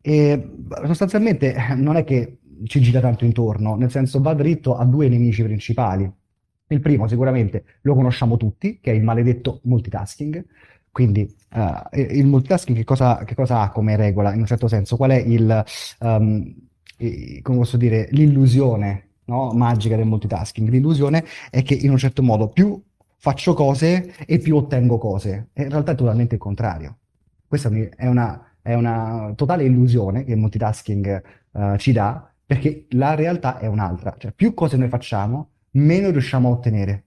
E 0.01 0.51
sostanzialmente 0.87 1.55
non 1.77 1.97
è 1.97 2.05
che 2.05 2.39
ci 2.65 2.81
gira 2.81 3.01
tanto 3.01 3.25
intorno, 3.25 3.77
nel 3.77 3.91
senso 3.91 4.21
va 4.21 4.35
dritto 4.35 4.77
a 4.77 4.85
due 4.85 5.09
nemici 5.09 5.43
principali. 5.43 6.11
Il 6.69 6.81
primo 6.81 7.07
sicuramente 7.07 7.65
lo 7.83 7.95
conosciamo 7.95 8.37
tutti, 8.37 8.79
che 8.81 8.93
è 8.93 8.95
il 8.95 9.03
maledetto 9.03 9.61
multitasking. 9.65 10.45
Quindi 10.91 11.35
uh, 11.55 11.97
il 11.97 12.27
multitasking 12.27 12.77
che 12.77 12.85
cosa, 12.85 13.25
che 13.25 13.35
cosa, 13.35 13.61
ha 13.61 13.71
come 13.71 13.97
regola 13.97 14.33
in 14.33 14.41
un 14.41 14.47
certo 14.47 14.69
senso? 14.69 14.97
Qual 14.97 15.11
è 15.11 15.17
il, 15.17 15.65
um, 16.01 16.55
come 17.43 17.57
posso 17.57 17.77
dire, 17.77 18.09
l'illusione 18.11 19.12
no, 19.33 19.53
magica 19.53 19.97
del 19.97 20.07
multitasking. 20.07 20.69
L'illusione 20.69 21.25
è 21.51 21.63
che 21.63 21.75
in 21.75 21.91
un 21.91 21.97
certo 21.97 22.23
modo 22.23 22.49
più 22.49 22.81
faccio 23.17 23.55
cose 23.55 24.15
e 24.27 24.39
più 24.39 24.57
ottengo 24.57 24.99
cose. 24.99 25.49
E 25.53 25.63
in 25.63 25.71
realtà 25.71 25.93
è 25.93 25.95
totalmente 25.95 26.35
il 26.35 26.41
contrario. 26.41 26.99
Questa 27.47 27.71
è 27.97 28.07
una, 28.07 28.57
è 28.61 28.75
una 28.75 29.33
totale 29.35 29.65
illusione 29.65 30.25
che 30.25 30.33
il 30.33 30.39
multitasking 30.39 31.23
uh, 31.53 31.77
ci 31.77 31.93
dà, 31.93 32.31
perché 32.45 32.87
la 32.91 33.15
realtà 33.15 33.59
è 33.59 33.67
un'altra. 33.67 34.15
Cioè, 34.19 34.33
più 34.33 34.55
cose 34.55 34.77
noi 34.77 34.89
facciamo, 34.89 35.51
meno 35.73 36.11
riusciamo 36.11 36.49
a 36.49 36.53
ottenere. 36.53 37.05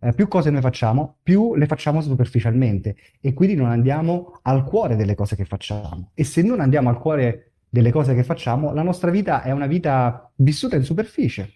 Eh, 0.00 0.12
più 0.12 0.28
cose 0.28 0.50
noi 0.50 0.60
facciamo, 0.60 1.16
più 1.22 1.56
le 1.56 1.66
facciamo 1.66 2.00
superficialmente 2.00 2.94
e 3.20 3.34
quindi 3.34 3.56
non 3.56 3.68
andiamo 3.68 4.38
al 4.42 4.62
cuore 4.64 4.94
delle 4.94 5.16
cose 5.16 5.34
che 5.34 5.44
facciamo. 5.44 6.10
E 6.14 6.22
se 6.22 6.42
non 6.42 6.60
andiamo 6.60 6.88
al 6.88 6.98
cuore 6.98 7.54
delle 7.68 7.90
cose 7.90 8.14
che 8.14 8.22
facciamo, 8.22 8.72
la 8.72 8.82
nostra 8.82 9.10
vita 9.10 9.42
è 9.42 9.50
una 9.50 9.66
vita 9.66 10.30
vissuta 10.36 10.76
in 10.76 10.84
superficie, 10.84 11.52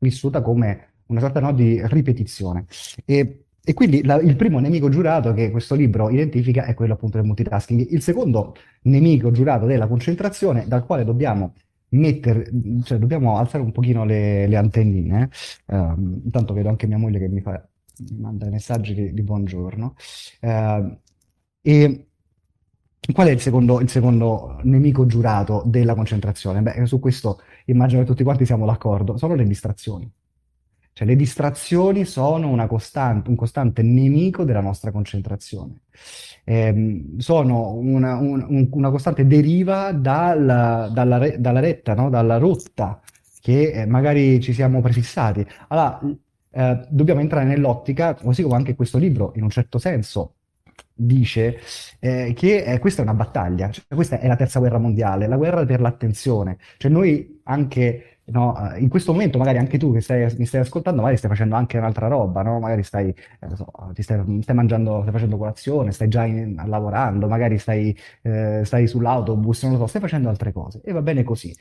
vissuta 0.00 0.42
come 0.42 0.88
una 1.06 1.20
sorta 1.20 1.40
no, 1.40 1.52
di 1.52 1.80
ripetizione. 1.84 2.66
E, 3.04 3.44
e 3.62 3.74
quindi 3.74 4.02
la, 4.04 4.20
il 4.20 4.36
primo 4.36 4.58
nemico 4.58 4.88
giurato 4.88 5.32
che 5.32 5.50
questo 5.50 5.74
libro 5.74 6.08
identifica 6.08 6.64
è 6.64 6.74
quello 6.74 6.94
appunto 6.94 7.18
del 7.18 7.26
multitasking. 7.26 7.86
Il 7.90 8.02
secondo 8.02 8.54
nemico 8.82 9.30
giurato 9.30 9.66
della 9.66 9.86
concentrazione, 9.86 10.66
dal 10.66 10.84
quale 10.84 11.04
dobbiamo 11.04 11.54
mettere, 11.90 12.48
cioè 12.84 12.98
dobbiamo 12.98 13.36
alzare 13.36 13.62
un 13.62 13.72
pochino 13.72 14.04
le, 14.04 14.46
le 14.46 14.56
antennine. 14.56 15.30
Um, 15.66 16.20
intanto 16.24 16.54
vedo 16.54 16.68
anche 16.68 16.86
mia 16.86 16.98
moglie 16.98 17.18
che 17.18 17.28
mi 17.28 17.40
fa 17.40 17.62
manda 18.16 18.48
messaggi 18.48 18.94
di, 18.94 19.12
di 19.12 19.22
buongiorno. 19.22 19.94
Uh, 20.40 20.96
e 21.62 22.10
Qual 23.12 23.26
è 23.26 23.30
il 23.30 23.40
secondo, 23.40 23.80
il 23.80 23.88
secondo, 23.88 24.60
nemico 24.62 25.06
giurato 25.06 25.62
della 25.64 25.94
concentrazione? 25.94 26.60
Beh, 26.60 26.84
su 26.86 27.00
questo 27.00 27.40
immagino 27.70 28.00
che 28.00 28.06
tutti 28.06 28.22
quanti 28.22 28.46
siamo 28.46 28.66
d'accordo, 28.66 29.16
sono 29.16 29.34
le 29.34 29.44
distrazioni. 29.44 30.10
Cioè 30.92 31.06
le 31.06 31.16
distrazioni 31.16 32.04
sono 32.04 32.66
costante, 32.66 33.30
un 33.30 33.36
costante 33.36 33.82
nemico 33.82 34.44
della 34.44 34.60
nostra 34.60 34.90
concentrazione. 34.90 35.82
Eh, 36.44 37.04
sono 37.18 37.74
una, 37.74 38.16
un, 38.16 38.68
una, 38.70 38.90
costante 38.90 39.26
deriva 39.26 39.92
dal, 39.92 40.90
dalla, 40.92 41.36
dalla, 41.38 41.60
retta, 41.60 41.94
no? 41.94 42.10
dalla 42.10 42.38
rotta 42.38 43.00
che 43.40 43.70
eh, 43.72 43.86
magari 43.86 44.40
ci 44.40 44.52
siamo 44.52 44.80
prefissati. 44.80 45.46
Allora, 45.68 46.00
eh, 46.50 46.86
dobbiamo 46.88 47.20
entrare 47.20 47.46
nell'ottica, 47.46 48.14
così 48.14 48.42
come 48.42 48.56
anche 48.56 48.74
questo 48.74 48.98
libro, 48.98 49.32
in 49.36 49.44
un 49.44 49.50
certo 49.50 49.78
senso, 49.78 50.34
dice 51.00 51.58
eh, 51.98 52.32
che 52.34 52.62
eh, 52.64 52.78
questa 52.78 53.00
è 53.00 53.04
una 53.04 53.14
battaglia, 53.14 53.70
cioè, 53.70 53.84
questa 53.88 54.18
è 54.18 54.26
la 54.26 54.36
terza 54.36 54.58
guerra 54.58 54.78
mondiale, 54.78 55.26
la 55.26 55.36
guerra 55.36 55.64
per 55.64 55.80
l'attenzione. 55.80 56.58
Cioè 56.76 56.90
noi 56.90 57.40
anche 57.44 58.20
no, 58.30 58.54
in 58.76 58.88
questo 58.88 59.12
momento, 59.12 59.38
magari 59.38 59.58
anche 59.58 59.78
tu 59.78 59.92
che 59.92 60.00
stai, 60.00 60.32
mi 60.36 60.46
stai 60.46 60.60
ascoltando, 60.60 61.00
magari 61.00 61.18
stai 61.18 61.30
facendo 61.30 61.54
anche 61.56 61.78
un'altra 61.78 62.06
roba, 62.06 62.42
no? 62.42 62.58
magari 62.58 62.82
stai, 62.82 63.08
eh, 63.08 63.56
so, 63.56 63.66
ti 63.92 64.02
stai, 64.02 64.40
stai, 64.42 64.54
mangiando, 64.54 65.00
stai 65.00 65.12
facendo 65.12 65.36
colazione, 65.36 65.92
stai 65.92 66.08
già 66.08 66.24
in, 66.24 66.62
lavorando, 66.66 67.26
magari 67.28 67.58
stai, 67.58 67.96
eh, 68.22 68.62
stai, 68.64 68.86
sull'autobus, 68.86 69.62
non 69.64 69.72
lo 69.72 69.78
so, 69.78 69.86
stai 69.86 70.00
facendo 70.00 70.28
altre 70.28 70.52
cose 70.52 70.80
e 70.84 70.92
va 70.92 71.02
bene 71.02 71.22
così. 71.22 71.54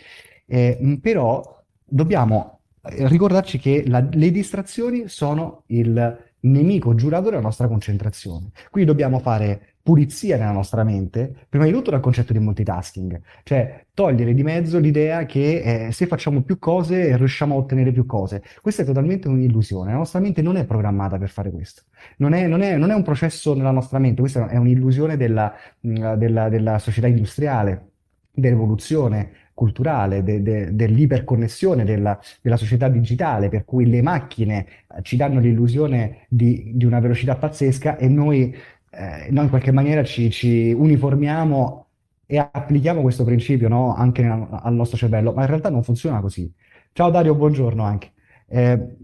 Eh, 0.46 1.00
però 1.02 1.64
dobbiamo 1.84 2.62
eh, 2.84 3.08
ricordarci 3.08 3.60
che 3.60 3.84
la, 3.88 4.06
le 4.12 4.32
distrazioni 4.32 5.08
sono 5.08 5.64
il 5.68 6.28
nemico 6.42 6.96
giurato 6.96 7.30
della 7.30 7.42
nostra 7.42 7.68
concentrazione. 7.68 8.52
Quindi 8.70 8.90
dobbiamo 8.90 9.20
fare 9.20 9.74
pulizia 9.82 10.38
nella 10.38 10.52
nostra 10.52 10.84
mente, 10.84 11.34
prima 11.50 11.66
di 11.66 11.72
tutto 11.72 11.90
dal 11.90 12.00
concetto 12.00 12.32
di 12.32 12.40
multitasking, 12.40 13.22
cioè 13.44 13.86
togliere 13.94 14.36
di 14.36 14.44
mezzo 14.44 14.78
l'idea 14.78 15.26
che 15.26 15.88
eh, 15.88 15.92
se 15.92 16.06
facciamo 16.06 16.44
più 16.44 16.60
cose 16.60 17.18
riusciamo 17.18 17.56
a 17.56 17.58
ottenere 17.58 17.92
più 17.92 18.06
cose. 18.06 18.44
Questa 18.62 18.84
è 18.84 18.86
totalmente 18.86 19.28
un'illusione, 19.28 19.92
la 19.92 19.98
nostra 19.98 20.20
mente 20.20 20.44
non 20.44 20.58
è 20.58 20.66
programmata 20.66 21.18
per 21.18 21.30
fare 21.30 21.50
questo, 21.50 21.84
non 22.18 22.34
è, 22.34 22.46
non 22.46 22.62
è, 22.62 22.78
non 22.78 22.92
è 22.92 22.94
un 22.94 23.04
processo 23.04 23.56
nella 23.56 23.72
nostra 23.72 23.98
mente, 23.98 24.22
questa 24.22 24.48
è 24.48 24.58
un'illusione 24.58 25.18
della, 25.18 25.56
della, 25.80 26.50
della 26.50 26.78
società 26.78 27.08
industriale, 27.08 27.88
dell'evoluzione, 28.32 29.32
culturale, 29.60 30.24
de, 30.24 30.42
de, 30.42 30.74
dell'iperconnessione 30.74 31.84
della, 31.84 32.18
della, 32.42 32.56
società 32.56 32.88
digitale, 32.88 33.50
per 33.50 33.66
cui 33.66 33.90
le 33.90 34.02
macchine 34.02 34.66
eh, 34.88 35.02
ci 35.02 35.18
danno 35.18 35.42
l'illusione 35.42 36.26
di, 36.30 36.72
di 36.76 36.86
una 36.86 37.02
velocità 37.02 37.36
pazzesca 37.36 37.98
e 37.98 38.08
noi, 38.08 38.56
eh, 38.92 39.28
noi 39.30 39.44
in 39.44 39.50
qualche 39.50 39.74
maniera 39.74 40.02
ci, 40.06 40.32
ci, 40.32 40.72
uniformiamo 40.72 41.88
e 42.26 42.38
applichiamo 42.38 43.02
questo 43.02 43.26
principio 43.26 43.68
no? 43.68 43.94
anche 43.94 44.22
nel, 44.22 44.48
al 44.50 44.74
nostro 44.74 44.96
cervello, 44.96 45.34
ma 45.34 45.42
in 45.42 45.48
realtà 45.48 45.70
non 45.70 45.84
funziona 45.84 46.22
così. 46.22 46.50
Ciao 46.94 47.10
Dario, 47.10 47.36
buongiorno 47.36 47.84
anche. 47.84 48.14
Eh, 48.48 48.96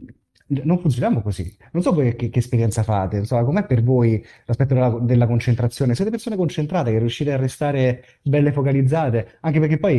non 0.48 0.80
funzioniamo 0.80 1.22
così. 1.22 1.54
Non 1.74 1.84
so 1.84 1.92
voi 1.92 2.16
che, 2.16 2.30
che 2.30 2.40
esperienza 2.40 2.82
fate, 2.82 3.18
insomma, 3.18 3.44
com'è 3.44 3.66
per 3.66 3.84
voi 3.84 4.24
l'aspetto 4.46 4.74
della, 4.74 4.90
della, 5.02 5.28
concentrazione? 5.28 5.96
Siete 5.96 6.12
persone 6.12 6.38
concentrate 6.38 6.92
che 6.92 7.00
riuscite 7.00 7.34
a 7.34 7.38
restare 7.38 8.06
belle 8.22 8.54
focalizzate, 8.54 9.38
anche 9.42 9.60
perché 9.60 9.78
poi 9.80 9.98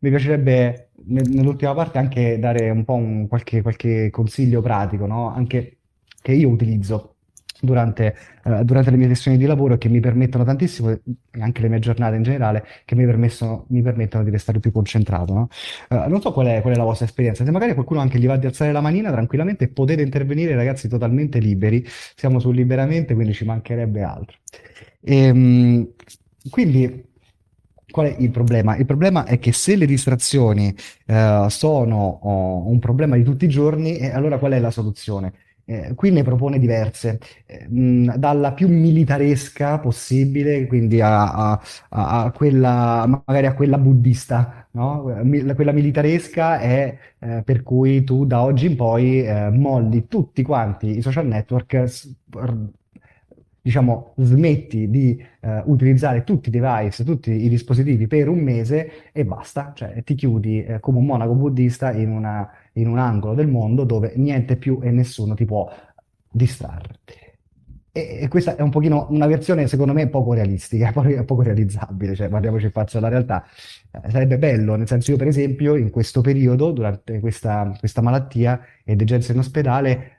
mi 0.00 0.10
piacerebbe 0.10 0.90
nell'ultima 1.06 1.74
parte 1.74 1.98
anche 1.98 2.38
dare 2.38 2.70
un 2.70 2.84
po' 2.84 2.94
un, 2.94 3.26
qualche, 3.28 3.62
qualche 3.62 4.10
consiglio 4.10 4.60
pratico, 4.60 5.06
no? 5.06 5.28
Anche 5.28 5.78
che 6.20 6.32
io 6.32 6.48
utilizzo 6.48 7.14
durante, 7.60 8.14
uh, 8.44 8.62
durante, 8.62 8.90
le 8.90 8.96
mie 8.96 9.08
sessioni 9.08 9.36
di 9.36 9.44
lavoro 9.44 9.74
e 9.74 9.78
che 9.78 9.88
mi 9.88 10.00
permettono 10.00 10.44
tantissimo, 10.44 10.96
anche 11.40 11.62
le 11.62 11.68
mie 11.68 11.78
giornate 11.80 12.16
in 12.16 12.22
generale, 12.22 12.64
che 12.84 12.94
mi, 12.94 13.04
mi 13.04 13.82
permettono 13.82 14.24
di 14.24 14.30
restare 14.30 14.60
più 14.60 14.70
concentrato. 14.70 15.32
No? 15.32 15.48
Uh, 15.88 16.08
non 16.08 16.20
so 16.20 16.32
qual 16.32 16.46
è, 16.46 16.60
qual 16.60 16.74
è, 16.74 16.76
la 16.76 16.84
vostra 16.84 17.06
esperienza, 17.06 17.44
se 17.44 17.50
magari 17.50 17.74
qualcuno 17.74 18.00
anche 18.00 18.18
gli 18.18 18.26
va 18.26 18.36
di 18.36 18.46
alzare 18.46 18.72
la 18.72 18.80
manina 18.80 19.10
tranquillamente 19.10 19.68
potete 19.68 20.02
intervenire, 20.02 20.54
ragazzi, 20.54 20.88
totalmente 20.88 21.38
liberi. 21.38 21.84
Siamo 21.86 22.38
su 22.38 22.50
liberamente, 22.50 23.14
quindi 23.14 23.32
ci 23.32 23.44
mancherebbe 23.44 24.02
altro. 24.02 24.36
E, 25.00 25.16
ehm, 25.16 25.88
quindi 26.50 27.06
Qual 27.90 28.06
è 28.06 28.16
il 28.18 28.30
problema? 28.30 28.76
Il 28.76 28.84
problema 28.84 29.24
è 29.24 29.38
che 29.38 29.52
se 29.52 29.74
le 29.74 29.86
distrazioni 29.86 30.74
eh, 31.06 31.46
sono 31.48 32.18
oh, 32.22 32.68
un 32.68 32.78
problema 32.78 33.16
di 33.16 33.22
tutti 33.22 33.46
i 33.46 33.48
giorni, 33.48 33.96
eh, 33.96 34.10
allora 34.10 34.38
qual 34.38 34.52
è 34.52 34.58
la 34.58 34.70
soluzione? 34.70 35.32
Eh, 35.64 35.94
qui 35.94 36.10
ne 36.10 36.22
propone 36.22 36.58
diverse, 36.58 37.18
eh, 37.46 37.66
mh, 37.68 38.16
dalla 38.16 38.52
più 38.52 38.68
militaresca 38.68 39.78
possibile, 39.78 40.66
quindi 40.66 41.00
a, 41.00 41.32
a, 41.32 41.60
a, 41.88 42.30
quella, 42.32 43.06
magari 43.06 43.46
a 43.46 43.54
quella 43.54 43.78
buddista, 43.78 44.66
no? 44.72 45.02
quella 45.54 45.72
militaresca 45.72 46.58
è 46.58 46.98
eh, 47.18 47.42
per 47.44 47.62
cui 47.62 48.04
tu 48.04 48.24
da 48.26 48.42
oggi 48.42 48.66
in 48.66 48.76
poi 48.76 49.22
eh, 49.24 49.50
molli 49.50 50.06
tutti 50.08 50.42
quanti 50.42 50.98
i 50.98 51.02
social 51.02 51.26
network 51.26 51.84
diciamo, 53.60 54.14
smetti 54.16 54.88
di 54.88 55.22
eh, 55.40 55.62
utilizzare 55.66 56.24
tutti 56.24 56.48
i 56.48 56.52
device, 56.52 57.04
tutti 57.04 57.30
i 57.30 57.48
dispositivi 57.48 58.06
per 58.06 58.28
un 58.28 58.38
mese 58.38 59.10
e 59.12 59.24
basta, 59.24 59.72
cioè 59.74 60.02
ti 60.04 60.14
chiudi 60.14 60.64
eh, 60.64 60.80
come 60.80 60.98
un 60.98 61.06
monaco 61.06 61.34
buddista 61.34 61.92
in, 61.92 62.10
una, 62.10 62.50
in 62.74 62.88
un 62.88 62.98
angolo 62.98 63.34
del 63.34 63.48
mondo 63.48 63.84
dove 63.84 64.12
niente 64.16 64.56
più 64.56 64.78
e 64.82 64.90
nessuno 64.90 65.34
ti 65.34 65.44
può 65.44 65.70
distrarre. 66.30 66.98
E, 67.98 68.28
questa 68.28 68.54
è 68.54 68.62
un 68.62 68.70
pochino 68.70 69.06
una 69.10 69.26
versione, 69.26 69.66
secondo 69.66 69.92
me, 69.92 70.08
poco 70.08 70.32
realistica, 70.32 70.92
poco 71.24 71.42
realizzabile, 71.42 72.14
cioè 72.14 72.28
parliamoci 72.28 72.66
in 72.66 72.70
faccia 72.70 72.98
della 72.98 73.10
realtà. 73.10 73.44
Eh, 73.90 74.10
sarebbe 74.10 74.38
bello, 74.38 74.76
nel 74.76 74.86
senso 74.86 75.10
io 75.10 75.16
per 75.16 75.26
esempio 75.26 75.74
in 75.74 75.90
questo 75.90 76.20
periodo, 76.20 76.70
durante 76.70 77.18
questa, 77.20 77.74
questa 77.78 78.00
malattia 78.00 78.60
e 78.84 78.94
degenza 78.94 79.32
in 79.32 79.38
ospedale, 79.38 80.17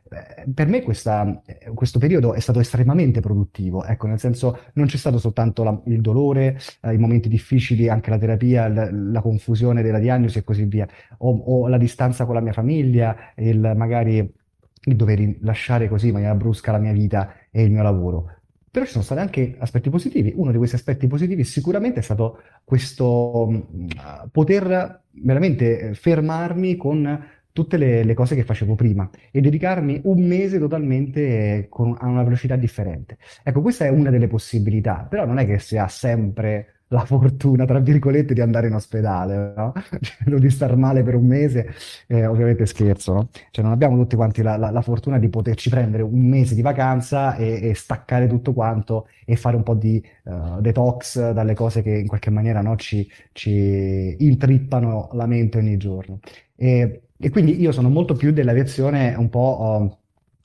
per 0.53 0.67
me 0.67 0.81
questa, 0.81 1.41
eh, 1.45 1.71
questo 1.73 1.99
periodo 1.99 2.33
è 2.33 2.39
stato 2.39 2.59
estremamente 2.59 3.19
produttivo, 3.19 3.83
ecco, 3.83 4.07
nel 4.07 4.19
senso 4.19 4.59
non 4.73 4.87
c'è 4.87 4.97
stato 4.97 5.19
soltanto 5.19 5.63
la, 5.63 5.79
il 5.85 6.01
dolore, 6.01 6.59
eh, 6.81 6.93
i 6.93 6.97
momenti 6.97 7.29
difficili, 7.29 7.89
anche 7.89 8.09
la 8.09 8.17
terapia, 8.17 8.67
la, 8.67 8.89
la, 8.91 9.21
confusione 9.21 9.81
della 9.83 9.99
diagnosi 9.99 10.39
e 10.39 10.43
così 10.43 10.65
via, 10.65 10.87
o, 11.19 11.31
o 11.31 11.67
la 11.67 11.77
distanza 11.77 12.25
con 12.25 12.33
la 12.33 12.41
mia 12.41 12.53
famiglia, 12.53 13.15
il 13.35 13.73
magari 13.75 14.37
il 14.83 14.95
dover 14.95 15.37
lasciare 15.41 15.87
così 15.87 16.07
in 16.07 16.13
maniera 16.13 16.35
brusca 16.35 16.71
la 16.71 16.79
mia 16.79 16.93
vita 16.93 17.33
e 17.51 17.63
il 17.63 17.71
mio 17.71 17.83
lavoro. 17.83 18.33
Però 18.71 18.85
ci 18.85 18.91
sono 18.91 19.03
stati 19.03 19.19
anche 19.19 19.55
aspetti 19.59 19.89
positivi. 19.89 20.31
Uno 20.35 20.51
di 20.51 20.57
questi 20.57 20.75
aspetti 20.75 21.07
positivi 21.07 21.43
sicuramente 21.43 21.99
è 21.99 22.03
stato 22.03 22.41
questo 22.63 23.47
uh, 23.47 24.29
poter 24.31 25.01
veramente 25.11 25.93
fermarmi 25.95 26.75
con 26.75 27.27
tutte 27.59 27.77
le, 27.77 28.03
le, 28.03 28.13
cose 28.13 28.35
che 28.35 28.43
facevo 28.43 28.75
prima 28.75 29.09
e 29.31 29.41
dedicarmi 29.41 30.01
un 30.05 30.25
mese 30.25 30.59
totalmente 30.59 31.67
con, 31.69 31.95
a 31.99 32.07
una 32.07 32.23
velocità 32.23 32.55
differente. 32.55 33.17
Ecco, 33.43 33.61
questa 33.61 33.85
è 33.85 33.89
una 33.89 34.09
delle 34.09 34.27
possibilità, 34.27 35.05
però 35.09 35.25
non 35.25 35.39
è 35.39 35.45
che 35.45 35.59
si 35.59 35.77
ha 35.77 35.87
sempre 35.87 36.79
la 36.91 37.05
fortuna, 37.05 37.65
tra 37.65 37.79
virgolette, 37.79 38.33
di 38.33 38.41
andare 38.41 38.67
in 38.67 38.73
ospedale, 38.73 39.53
no? 39.55 39.73
Cioè, 39.99 40.39
di 40.39 40.49
star 40.49 40.75
male 40.75 41.03
per 41.03 41.15
un 41.15 41.25
mese, 41.25 41.73
eh, 42.07 42.25
ovviamente 42.25 42.65
scherzo, 42.65 43.13
no? 43.13 43.29
Cioè 43.51 43.63
non 43.63 43.73
abbiamo 43.73 43.95
tutti 43.97 44.15
quanti 44.15 44.41
la, 44.41 44.57
la, 44.57 44.71
la, 44.71 44.81
fortuna 44.81 45.19
di 45.19 45.29
poterci 45.29 45.69
prendere 45.69 46.03
un 46.03 46.27
mese 46.27 46.55
di 46.55 46.61
vacanza 46.61 47.35
e, 47.35 47.69
e, 47.69 47.75
staccare 47.75 48.27
tutto 48.27 48.53
quanto 48.53 49.07
e 49.25 49.35
fare 49.35 49.55
un 49.55 49.63
po' 49.63 49.75
di 49.75 50.03
uh, 50.23 50.59
detox 50.61 51.31
dalle 51.31 51.53
cose 51.53 51.81
che 51.81 51.91
in 51.91 52.07
qualche 52.07 52.31
maniera 52.31 52.61
no, 52.61 52.75
ci, 52.75 53.07
ci, 53.33 54.15
intrippano 54.19 55.09
la 55.13 55.27
mente 55.27 55.59
ogni 55.59 55.77
giorno. 55.77 56.19
E, 56.55 57.01
e, 57.19 57.29
quindi 57.29 57.59
io 57.59 57.71
sono 57.71 57.89
molto 57.89 58.13
più 58.15 58.31
della 58.31 58.53
versione 58.53 59.13
un 59.15 59.29
po', 59.29 59.91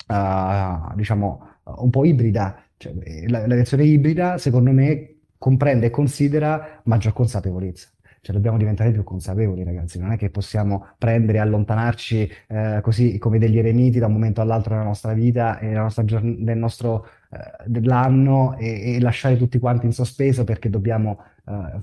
uh, 0.09 0.95
diciamo, 0.95 1.49
un 1.65 1.91
po' 1.91 2.05
ibrida. 2.05 2.63
Cioè, 2.77 2.93
la, 3.29 3.47
la 3.47 3.55
versione 3.55 3.85
ibrida, 3.85 4.39
secondo 4.39 4.73
me, 4.73 5.15
comprende 5.39 5.87
e 5.87 5.91
considera 5.91 6.81
maggior 6.85 7.13
consapevolezza. 7.13 7.89
Cioè 8.25 8.35
dobbiamo 8.35 8.57
diventare 8.57 8.91
più 8.91 9.05
consapevoli, 9.05 9.63
ragazzi. 9.65 9.99
Non 9.99 10.13
è 10.13 10.17
che 10.17 10.31
possiamo 10.31 10.87
prendere 10.97 11.37
e 11.37 11.41
allontanarci 11.43 12.31
eh, 12.49 12.79
così 12.81 13.19
come 13.19 13.39
degli 13.39 13.59
eremiti 13.59 13.99
da 13.99 14.07
un 14.07 14.15
momento 14.15 14.41
all'altro 14.41 14.73
nella 14.73 14.87
nostra 14.87 15.13
vita 15.13 15.59
e 15.59 15.69
nostra 15.73 16.07
giorn- 16.07 16.37
nel 16.39 16.57
nostro 16.57 17.07
eh, 17.31 17.65
dell'anno 17.67 18.57
e, 18.57 18.95
e, 18.95 19.01
lasciare 19.01 19.37
tutti 19.37 19.59
quanti 19.59 19.85
in 19.85 19.93
sospeso 19.93 20.45
perché 20.45 20.71
dobbiamo 20.71 21.23
eh, 21.47 21.79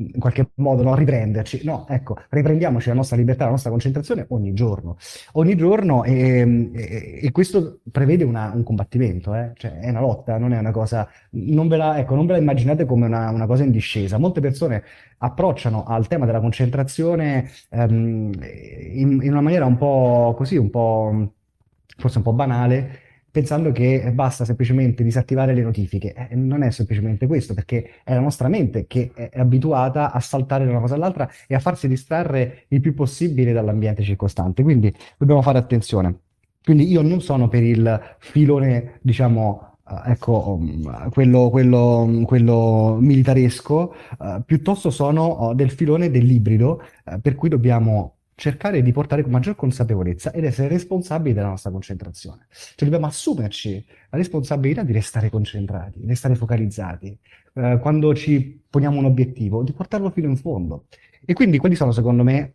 in 0.00 0.18
qualche 0.18 0.50
modo 0.54 0.82
no, 0.82 0.94
riprenderci. 0.94 1.60
No, 1.64 1.86
ecco, 1.88 2.16
riprendiamoci 2.30 2.88
la 2.88 2.94
nostra 2.94 3.16
libertà, 3.16 3.44
la 3.44 3.50
nostra 3.50 3.70
concentrazione 3.70 4.24
ogni 4.28 4.54
giorno. 4.54 4.96
Ogni 5.32 5.56
giorno 5.56 6.04
e, 6.04 6.70
e, 6.72 7.20
e 7.22 7.30
questo 7.32 7.80
prevede 7.90 8.24
una, 8.24 8.50
un 8.54 8.62
combattimento, 8.62 9.34
eh? 9.34 9.52
cioè 9.54 9.78
è 9.78 9.90
una 9.90 10.00
lotta, 10.00 10.38
non 10.38 10.52
è 10.52 10.58
una 10.58 10.70
cosa... 10.70 11.08
Non 11.30 11.68
ve 11.68 11.76
la, 11.76 11.98
ecco, 11.98 12.14
non 12.14 12.26
ve 12.26 12.32
la 12.32 12.38
immaginate 12.38 12.86
come 12.86 13.06
una, 13.06 13.30
una, 13.30 13.46
cosa 13.46 13.62
in 13.62 13.70
discesa. 13.70 14.18
Molte 14.18 14.40
persone 14.40 14.82
approcciano 15.18 15.84
al 15.84 16.06
tema 16.06 16.24
della 16.24 16.40
concentrazione 16.40 17.50
um, 17.70 18.32
in, 18.92 19.20
in 19.22 19.30
una 19.30 19.42
maniera 19.42 19.66
un 19.66 19.76
po' 19.76 20.34
così, 20.36 20.56
un 20.56 20.70
po' 20.70 21.32
forse 21.96 22.18
un 22.18 22.24
po' 22.24 22.32
banale, 22.32 22.98
pensando 23.30 23.72
che 23.72 24.10
basta 24.12 24.44
semplicemente 24.44 25.02
disattivare 25.02 25.54
le 25.54 25.62
notifiche. 25.62 26.14
Eh, 26.14 26.34
non 26.34 26.62
è 26.62 26.70
semplicemente 26.70 27.26
questo, 27.26 27.54
perché 27.54 27.90
è 28.04 28.14
la 28.14 28.20
nostra 28.20 28.48
mente 28.48 28.86
che 28.86 29.12
è 29.14 29.30
abituata 29.38 30.12
a 30.12 30.20
saltare 30.20 30.64
da 30.64 30.70
una 30.70 30.80
cosa 30.80 30.94
all'altra 30.94 31.28
e 31.46 31.54
a 31.54 31.60
farsi 31.60 31.88
distrarre 31.88 32.64
il 32.68 32.80
più 32.80 32.94
possibile 32.94 33.52
dall'ambiente 33.52 34.02
circostante. 34.02 34.62
Quindi 34.62 34.92
dobbiamo 35.16 35.42
fare 35.42 35.58
attenzione. 35.58 36.20
Quindi 36.62 36.90
io 36.90 37.02
non 37.02 37.20
sono 37.20 37.48
per 37.48 37.62
il 37.62 38.16
filone, 38.18 38.98
diciamo, 39.00 39.76
uh, 39.82 40.10
ecco, 40.10 40.58
um, 40.58 41.10
quello, 41.10 41.48
quello, 41.48 42.22
quello, 42.26 42.98
militaresco, 43.00 43.94
uh, 44.18 44.42
piuttosto 44.44 44.90
sono 44.90 45.48
uh, 45.48 45.54
del 45.54 45.70
filone 45.70 46.10
dell'ibrido, 46.10 46.82
per 47.22 47.34
cui 47.34 47.48
dobbiamo 47.48 48.19
cercare 48.40 48.80
di 48.80 48.90
portare 48.90 49.20
con 49.20 49.30
maggior 49.30 49.54
consapevolezza 49.54 50.32
ed 50.32 50.44
essere 50.44 50.68
responsabili 50.68 51.34
della 51.34 51.48
nostra 51.48 51.70
concentrazione. 51.70 52.46
Cioè 52.50 52.88
dobbiamo 52.88 53.06
assumerci 53.06 53.84
la 54.08 54.16
responsabilità 54.16 54.82
di 54.82 54.92
restare 54.92 55.28
concentrati, 55.28 56.00
di 56.00 56.06
restare 56.06 56.34
focalizzati, 56.34 57.16
eh, 57.54 57.78
quando 57.80 58.14
ci 58.14 58.62
poniamo 58.68 58.98
un 58.98 59.04
obiettivo, 59.04 59.62
di 59.62 59.72
portarlo 59.72 60.10
fino 60.10 60.28
in 60.28 60.38
fondo. 60.38 60.86
E 61.22 61.34
quindi 61.34 61.58
quelli 61.58 61.74
sono 61.74 61.92
secondo 61.92 62.24
me 62.24 62.54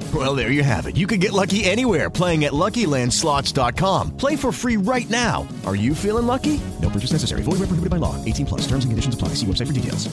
Well, 0.13 0.35
there 0.35 0.51
you 0.51 0.63
have 0.63 0.87
it. 0.87 0.97
You 0.97 1.05
can 1.05 1.19
get 1.19 1.31
lucky 1.31 1.63
anywhere 1.63 2.09
playing 2.09 2.43
at 2.45 2.53
LuckyLandSlots.com. 2.53 4.17
Play 4.17 4.35
for 4.35 4.51
free 4.51 4.77
right 4.77 5.09
now. 5.09 5.47
Are 5.65 5.75
you 5.75 5.93
feeling 5.93 6.25
lucky? 6.25 6.59
No 6.81 6.89
purchase 6.89 7.13
necessary. 7.13 7.43
Void 7.43 7.59
where 7.59 7.67
prohibited 7.69 7.91
by 7.91 7.97
law. 7.97 8.15
18 8.25 8.47
plus. 8.47 8.61
Terms 8.61 8.83
and 8.83 8.91
conditions 8.91 9.13
apply. 9.13 9.29
See 9.35 9.45
website 9.45 9.67
for 9.67 9.73
details. 9.73 10.09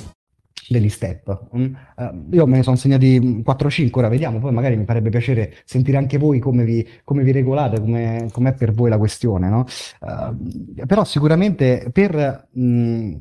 degli 0.69 0.89
step. 0.89 1.49
Mm? 1.57 1.75
Uh, 1.97 2.35
io 2.35 2.47
me 2.47 2.59
ne 2.59 2.63
sono 2.63 2.77
segnati 2.77 3.43
4-5, 3.43 3.91
ora 3.93 4.09
vediamo, 4.09 4.39
poi 4.39 4.53
magari 4.53 4.77
mi 4.77 4.85
farebbe 4.85 5.09
piacere 5.09 5.55
sentire 5.65 5.97
anche 5.97 6.19
voi 6.19 6.39
come 6.39 6.65
vi, 6.65 6.87
come 7.05 7.23
vi 7.23 7.33
regolate, 7.33 7.81
come 7.81 8.29
è 8.29 8.53
per 8.53 8.73
voi 8.73 8.91
la 8.91 8.99
questione, 8.99 9.49
no? 9.49 9.65
Uh, 10.01 10.85
però 10.87 11.05
sicuramente 11.05 11.89
per 11.93 12.49
mm, 12.59 13.15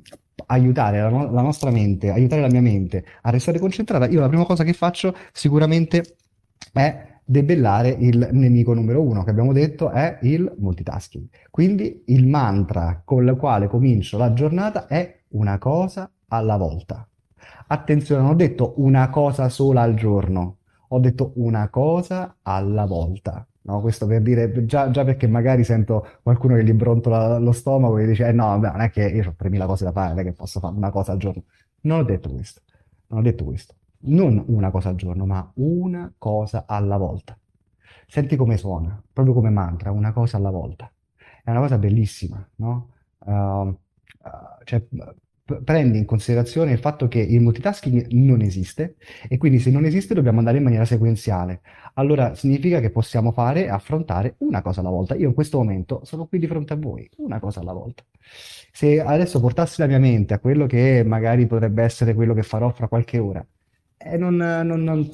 aiutare 0.47 0.99
la, 0.99 1.09
no- 1.09 1.31
la, 1.31 1.41
nostra 1.41 1.71
mente, 1.71 2.09
aiutare 2.09 2.41
la 2.41 2.49
mia 2.49 2.61
mente 2.61 3.05
a 3.21 3.29
restare 3.29 3.59
concentrata, 3.59 4.07
io 4.07 4.19
la 4.19 4.27
prima 4.27 4.45
cosa 4.45 4.63
che 4.63 4.73
faccio 4.73 5.15
sicuramente 5.31 6.17
è 6.77 7.05
debellare 7.29 7.89
il 7.89 8.29
nemico 8.31 8.73
numero 8.73 9.01
uno 9.01 9.23
che 9.23 9.31
abbiamo 9.31 9.51
detto 9.51 9.89
è 9.89 10.17
il 10.21 10.51
multitasking. 10.57 11.27
Quindi 11.49 12.03
il 12.07 12.25
mantra 12.25 13.01
con 13.03 13.27
il 13.27 13.35
quale 13.35 13.67
comincio 13.67 14.17
la 14.17 14.33
giornata 14.33 14.87
è 14.87 15.23
una 15.29 15.57
cosa 15.57 16.09
alla 16.29 16.55
volta. 16.55 17.07
Attenzione, 17.67 18.21
non 18.21 18.31
ho 18.31 18.35
detto 18.35 18.75
una 18.77 19.09
cosa 19.09 19.49
sola 19.49 19.81
al 19.81 19.93
giorno, 19.95 20.59
ho 20.87 20.99
detto 20.99 21.33
una 21.35 21.67
cosa 21.69 22.37
alla 22.41 22.85
volta. 22.85 23.45
No, 23.63 23.81
questo 23.81 24.07
per 24.07 24.21
dire, 24.21 24.65
già, 24.65 24.89
già, 24.91 25.03
perché 25.03 25.27
magari 25.27 25.65
sento 25.65 26.07
qualcuno 26.23 26.55
che 26.55 26.63
gli 26.63 26.71
brontola 26.71 27.37
lo 27.37 27.51
stomaco 27.51 27.97
e 27.97 28.05
dice, 28.05 28.27
eh 28.27 28.31
no, 28.31 28.55
non 28.55 28.79
è 28.79 28.89
che 28.89 29.05
io 29.05 29.29
ho 29.29 29.35
3.000 29.37 29.65
cose 29.65 29.83
da 29.83 29.91
fare, 29.91 30.09
non 30.09 30.19
è 30.19 30.23
che 30.23 30.31
posso 30.31 30.61
fare 30.61 30.73
una 30.73 30.89
cosa 30.89 31.11
al 31.11 31.17
giorno. 31.17 31.43
Non 31.81 31.99
ho 31.99 32.03
detto 32.03 32.29
questo, 32.31 32.61
non 33.07 33.19
ho 33.19 33.21
detto 33.23 33.43
questo. 33.43 33.75
Non 33.99 34.43
una 34.47 34.71
cosa 34.71 34.89
al 34.89 34.95
giorno, 34.95 35.25
ma 35.25 35.49
una 35.55 36.11
cosa 36.17 36.65
alla 36.67 36.97
volta. 36.97 37.37
Senti 38.07 38.35
come 38.35 38.57
suona, 38.57 39.01
proprio 39.11 39.33
come 39.33 39.49
mantra, 39.49 39.91
una 39.91 40.13
cosa 40.13 40.37
alla 40.37 40.51
volta. 40.51 40.91
È 41.43 41.49
una 41.49 41.59
cosa 41.59 41.77
bellissima, 41.77 42.47
no? 42.55 42.91
Uh, 43.19 43.31
uh, 43.31 43.75
cioè, 44.63 44.83
prendi 45.63 45.97
in 45.97 46.05
considerazione 46.05 46.73
il 46.73 46.79
fatto 46.79 47.07
che 47.07 47.19
il 47.19 47.39
multitasking 47.39 48.07
non 48.11 48.41
esiste 48.41 48.97
e 49.29 49.37
quindi 49.37 49.59
se 49.59 49.71
non 49.71 49.85
esiste 49.85 50.13
dobbiamo 50.13 50.39
andare 50.39 50.57
in 50.57 50.63
maniera 50.63 50.85
sequenziale. 50.85 51.61
Allora 51.93 52.35
significa 52.35 52.79
che 52.79 52.89
possiamo 52.89 53.31
fare 53.31 53.65
e 53.65 53.69
affrontare 53.69 54.35
una 54.39 54.61
cosa 54.61 54.81
alla 54.81 54.89
volta. 54.89 55.15
Io 55.15 55.29
in 55.29 55.33
questo 55.33 55.57
momento 55.57 56.01
sono 56.03 56.27
qui 56.27 56.39
di 56.39 56.47
fronte 56.47 56.73
a 56.73 56.75
voi, 56.75 57.09
una 57.17 57.39
cosa 57.39 57.61
alla 57.61 57.73
volta. 57.73 58.03
Se 58.71 58.99
adesso 58.99 59.39
portassi 59.39 59.81
la 59.81 59.87
mia 59.87 59.99
mente 59.99 60.33
a 60.33 60.39
quello 60.39 60.65
che 60.65 61.03
magari 61.05 61.47
potrebbe 61.47 61.83
essere 61.83 62.13
quello 62.13 62.33
che 62.33 62.43
farò 62.43 62.69
fra 62.71 62.87
qualche 62.87 63.17
ora, 63.17 63.45
eh, 64.11 64.17
non, 64.17 64.35
non, 64.35 64.83
non, 64.83 65.09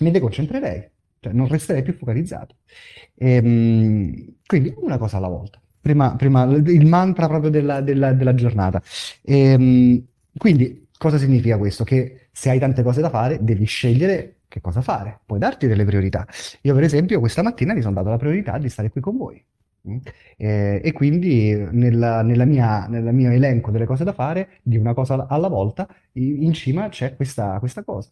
mi 0.00 0.10
deconcentrerei, 0.10 0.88
cioè 1.20 1.32
non 1.32 1.48
resterei 1.48 1.82
più 1.82 1.94
focalizzato. 1.94 2.56
E, 3.14 3.34
ehm, 3.34 4.34
quindi 4.46 4.74
una 4.76 4.98
cosa 4.98 5.16
alla 5.16 5.28
volta 5.28 5.60
prima, 5.84 6.16
prima 6.16 6.44
il 6.44 6.86
mantra 6.86 7.28
proprio 7.28 7.50
della, 7.50 7.82
della, 7.82 8.14
della 8.14 8.34
giornata. 8.34 8.82
E, 9.22 9.38
ehm, 9.38 10.04
quindi 10.36 10.88
cosa 10.96 11.18
significa 11.18 11.58
questo? 11.58 11.84
Che 11.84 12.28
se 12.32 12.50
hai 12.50 12.58
tante 12.58 12.82
cose 12.82 13.02
da 13.02 13.10
fare, 13.10 13.38
devi 13.42 13.66
scegliere 13.66 14.36
che 14.48 14.60
cosa 14.60 14.80
fare, 14.80 15.20
puoi 15.26 15.38
darti 15.38 15.66
delle 15.66 15.84
priorità. 15.84 16.26
Io 16.62 16.74
per 16.74 16.84
esempio 16.84 17.20
questa 17.20 17.42
mattina 17.42 17.74
mi 17.74 17.82
sono 17.82 17.94
dato 17.94 18.08
la 18.08 18.16
priorità 18.16 18.56
di 18.58 18.68
stare 18.70 18.90
qui 18.90 19.00
con 19.00 19.16
voi. 19.16 19.44
Eh, 20.36 20.80
e 20.82 20.92
quindi 20.92 21.54
nella, 21.72 22.22
nella 22.22 22.44
mia, 22.46 22.86
nel 22.86 23.12
mio 23.12 23.30
elenco 23.30 23.70
delle 23.70 23.84
cose 23.84 24.02
da 24.02 24.12
fare, 24.12 24.48
di 24.62 24.76
una 24.78 24.94
cosa 24.94 25.26
alla 25.28 25.48
volta, 25.48 25.86
in 26.12 26.52
cima 26.54 26.88
c'è 26.88 27.14
questa, 27.16 27.58
questa 27.58 27.82
cosa. 27.84 28.08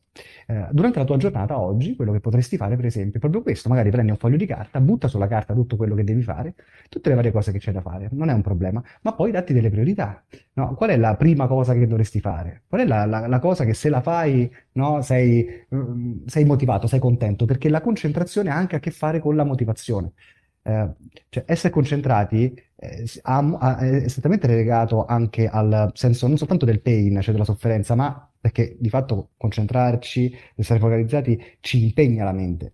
Eh, 0.47 0.67
durante 0.71 0.99
la 0.99 1.05
tua 1.05 1.17
giornata 1.17 1.59
oggi, 1.59 1.97
quello 1.97 2.13
che 2.13 2.21
potresti 2.21 2.57
fare, 2.57 2.77
per 2.77 2.85
esempio, 2.85 3.17
è 3.17 3.21
proprio 3.21 3.43
questo: 3.43 3.69
magari 3.71 3.91
prendi 3.91 4.11
un 4.11 4.19
foglio 4.19 4.37
di 4.37 4.47
carta, 4.47 4.81
butta 4.81 5.09
sulla 5.09 5.27
carta 5.27 5.55
tutto 5.55 5.77
quello 5.77 5.95
che 5.95 6.05
devi 6.05 6.23
fare, 6.23 6.55
tutte 6.89 7.09
le 7.09 7.15
varie 7.15 7.33
cose 7.33 7.53
che 7.53 7.59
c'è 7.59 7.73
da 7.73 7.81
fare, 7.81 8.09
non 8.13 8.29
è 8.29 8.33
un 8.35 8.43
problema, 8.43 8.83
ma 9.03 9.13
poi 9.15 9.31
datti 9.31 9.53
delle 9.53 9.71
priorità. 9.71 10.23
No? 10.55 10.75
Qual 10.75 10.91
è 10.91 10.97
la 10.97 11.17
prima 11.17 11.47
cosa 11.47 11.73
che 11.73 11.87
dovresti 11.87 12.21
fare? 12.21 12.63
Qual 12.69 12.83
è 12.83 12.87
la, 12.87 13.07
la, 13.07 13.27
la 13.27 13.39
cosa 13.39 13.65
che 13.65 13.73
se 13.75 13.89
la 13.89 14.01
fai 14.03 14.51
no, 14.73 15.01
sei, 15.03 15.67
mm, 15.75 16.27
sei 16.27 16.45
motivato, 16.45 16.87
sei 16.87 16.99
contento? 17.01 17.47
Perché 17.47 17.69
la 17.71 17.81
concentrazione 17.81 18.51
ha 18.51 18.57
anche 18.57 18.77
a 18.77 18.79
che 18.81 18.91
fare 18.91 19.21
con 19.21 19.37
la 19.37 19.45
motivazione 19.45 20.13
eh, 20.63 20.89
cioè 21.29 21.45
essere 21.47 21.73
concentrati 21.73 22.55
eh, 22.77 23.05
ha, 23.23 23.39
ha, 23.39 23.79
è 23.79 24.09
strettamente 24.09 24.47
legato 24.47 25.05
anche 25.05 25.49
al 25.49 25.91
senso 25.95 26.27
non 26.27 26.37
soltanto 26.37 26.65
del 26.65 26.81
pain, 26.81 27.21
cioè 27.21 27.33
della 27.33 27.45
sofferenza, 27.45 27.95
ma 27.95 28.29
perché 28.41 28.77
di 28.79 28.89
fatto 28.89 29.31
concentrarci, 29.37 30.37
essere 30.57 30.79
focalizzati 30.79 31.41
ci 31.61 31.83
impegna 31.83 32.25
la 32.25 32.33
mente, 32.33 32.73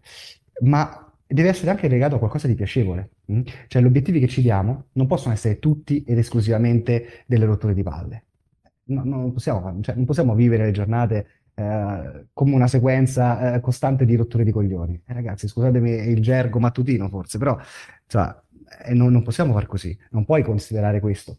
ma 0.62 1.09
deve 1.27 1.51
essere 1.51 1.70
anche 1.70 1.88
legato 1.88 2.16
a 2.16 2.18
qualcosa 2.18 2.46
di 2.46 2.55
piacevole. 2.55 3.11
Mh? 3.27 3.38
Mm? 3.38 3.42
Cioè 3.68 3.83
gli 3.83 3.87
obiettivi 3.87 4.20
che 4.20 4.29
ci 4.29 4.40
diamo 4.40 4.87
non 4.92 5.07
possono 5.07 5.35
essere 5.35 5.59
tutti 5.59 6.03
ed 6.05 6.18
esclusivamente 6.18 7.24
delle 7.27 7.44
rotture 7.44 7.74
di 7.74 7.83
palle. 7.83 8.24
No, 8.85 9.05
non, 9.05 9.33
possiamo, 9.33 9.81
cioè, 9.83 9.94
non 9.94 10.07
possiamo 10.07 10.35
vivere 10.35 10.64
le 10.64 10.70
giornate 10.70 11.38
eh, 11.59 12.27
come 12.33 12.55
una 12.55 12.68
sequenza 12.68 13.55
eh, 13.55 13.61
costante 13.61 14.05
di 14.05 14.14
rotture 14.14 14.44
di 14.44 14.53
coglioni. 14.53 15.03
Eh, 15.05 15.12
ragazzi, 15.12 15.49
scusatemi 15.49 15.90
il 15.90 16.23
gergo 16.23 16.61
mattutino 16.61 17.09
forse, 17.09 17.37
però 17.38 17.59
cioè, 18.07 18.33
non, 18.92 19.11
non 19.11 19.23
possiamo 19.25 19.53
far 19.53 19.66
così, 19.66 19.97
non 20.11 20.25
puoi 20.25 20.44
considerare 20.44 21.01
questo. 21.01 21.38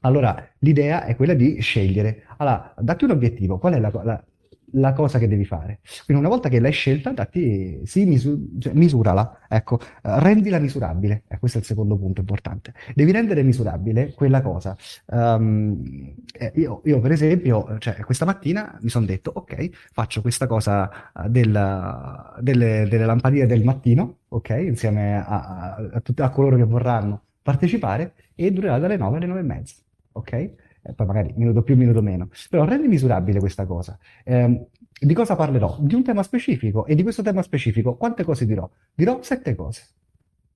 Allora, 0.00 0.46
l'idea 0.58 1.04
è 1.04 1.16
quella 1.16 1.32
di 1.32 1.58
scegliere. 1.60 2.24
Allora, 2.36 2.74
datti 2.78 3.04
un 3.04 3.12
obiettivo, 3.12 3.58
qual 3.58 3.74
è 3.74 3.80
la, 3.80 3.90
la, 4.04 4.22
la 4.72 4.92
cosa 4.92 5.18
che 5.18 5.28
devi 5.28 5.44
fare. 5.44 5.80
Quindi 6.04 6.22
una 6.24 6.32
volta 6.32 6.48
che 6.48 6.60
l'hai 6.60 6.72
scelta, 6.72 7.12
datti, 7.12 7.80
sì, 7.84 8.04
misu- 8.04 8.58
cioè, 8.58 8.72
misurala, 8.74 9.40
ecco, 9.48 9.74
uh, 9.74 10.18
rendila 10.18 10.58
misurabile, 10.58 11.24
eh, 11.28 11.38
questo 11.38 11.58
è 11.58 11.60
il 11.60 11.66
secondo 11.66 11.96
punto 11.96 12.20
importante. 12.20 12.74
Devi 12.94 13.12
rendere 13.12 13.42
misurabile 13.42 14.12
quella 14.14 14.42
cosa. 14.42 14.76
Um, 15.06 16.14
eh, 16.32 16.52
io, 16.56 16.80
io, 16.84 17.00
per 17.00 17.12
esempio, 17.12 17.78
cioè, 17.78 17.96
questa 18.00 18.24
mattina 18.24 18.78
mi 18.80 18.88
sono 18.88 19.06
detto, 19.06 19.30
ok, 19.34 19.68
faccio 19.92 20.20
questa 20.20 20.46
cosa 20.46 20.90
uh, 21.14 21.28
del, 21.28 22.36
delle, 22.40 22.86
delle, 22.88 23.04
lampadine 23.04 23.46
del 23.46 23.64
mattino, 23.64 24.18
ok, 24.28 24.50
insieme 24.50 25.16
a, 25.16 25.24
a, 25.26 25.76
a, 25.76 26.02
a 26.24 26.30
coloro 26.30 26.56
che 26.56 26.64
vorranno 26.64 27.22
partecipare 27.42 28.14
e 28.34 28.50
durerà 28.50 28.78
dalle 28.78 28.96
9 28.96 29.16
alle 29.18 29.26
9 29.26 29.40
e 29.40 29.42
mezza, 29.42 29.74
ok? 30.12 30.54
Eh, 30.86 30.92
poi 30.92 31.06
magari 31.06 31.32
minuto 31.36 31.62
più, 31.62 31.76
minuto 31.76 32.02
meno, 32.02 32.28
però 32.48 32.64
rendi 32.64 32.88
misurabile 32.88 33.38
questa 33.38 33.66
cosa. 33.66 33.98
Eh, 34.24 34.66
di 34.98 35.14
cosa 35.14 35.36
parlerò? 35.36 35.76
Di 35.80 35.94
un 35.94 36.02
tema 36.02 36.22
specifico 36.22 36.86
e 36.86 36.94
di 36.94 37.02
questo 37.02 37.22
tema 37.22 37.42
specifico 37.42 37.96
quante 37.96 38.24
cose 38.24 38.46
dirò? 38.46 38.68
Dirò 38.94 39.20
sette 39.22 39.54
cose. 39.54 39.82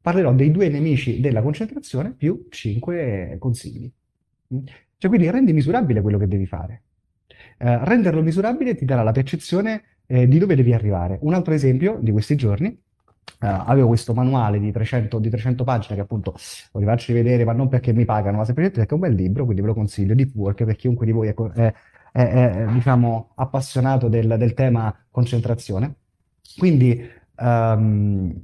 Parlerò 0.01 0.33
dei 0.33 0.51
due 0.51 0.69
nemici 0.69 1.21
della 1.21 1.43
concentrazione 1.43 2.13
più 2.13 2.47
cinque 2.49 3.37
consigli. 3.39 3.91
Mm? 4.55 4.59
Cioè 4.97 5.11
quindi 5.11 5.31
rendi 5.31 5.53
misurabile 5.53 6.01
quello 6.01 6.19
che 6.19 6.29
devi 6.29 6.47
fare. 6.47 6.83
Eh, 7.59 7.85
renderlo 7.85 8.23
misurabile 8.23 8.75
ti 8.75 8.85
darà 8.85 9.03
la 9.03 9.13
percezione 9.13 9.83
eh, 10.07 10.27
di 10.29 10.39
dove 10.39 10.55
devi 10.55 10.73
arrivare. 10.73 11.19
Un 11.23 11.35
altro 11.35 11.53
esempio 11.53 11.99
di 12.01 12.13
questi 12.13 12.37
giorni 12.37 12.79
Uh, 13.39 13.47
avevo 13.67 13.89
questo 13.89 14.15
manuale 14.15 14.59
di 14.59 14.71
300, 14.71 15.19
di 15.19 15.31
300, 15.31 15.65
pagine 15.65 15.95
che 15.95 16.01
appunto 16.01 16.35
voglio 16.73 16.87
farci 16.87 17.13
vedere, 17.13 17.45
ma 17.45 17.53
non 17.53 17.69
perché 17.69 17.93
mi 17.93 18.05
pagano, 18.05 18.39
ma 18.39 18.45
semplicemente 18.45 18.81
perché 18.81 18.91
è 18.91 18.95
un 18.95 19.01
bel 19.01 19.15
libro, 19.15 19.45
quindi 19.45 19.63
ve 19.63 19.69
lo 19.69 19.75
consiglio, 19.75 20.15
Deep 20.15 20.35
Work, 20.35 20.65
per 20.65 20.77
chiunque 20.77 21.07
di 21.07 21.13
voi 21.13 21.29
è, 21.29 21.35
è, 21.35 21.73
è, 22.13 22.51
è 22.51 22.67
diciamo, 22.73 23.31
appassionato 23.35 24.09
del, 24.09 24.37
del, 24.39 24.55
tema 24.55 24.95
concentrazione. 25.11 25.95
Quindi 26.57 27.09
um, 27.39 28.35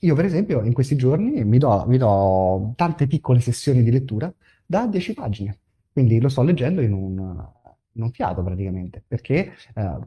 io 0.00 0.14
per 0.14 0.24
esempio 0.24 0.62
in 0.62 0.72
questi 0.72 0.96
giorni 0.96 1.44
mi 1.44 1.58
do, 1.58 1.84
mi 1.86 1.96
do, 1.96 2.72
tante 2.76 3.06
piccole 3.06 3.40
sessioni 3.40 3.82
di 3.82 3.90
lettura 3.90 4.32
da 4.66 4.86
10 4.86 5.14
pagine, 5.14 5.58
quindi 5.92 6.20
lo 6.20 6.28
sto 6.28 6.42
leggendo 6.42 6.80
in 6.80 6.92
un, 6.92 7.46
in 7.92 8.02
un 8.02 8.10
fiato 8.10 8.42
praticamente, 8.42 9.02
perché... 9.06 9.52
Uh, 9.74 10.02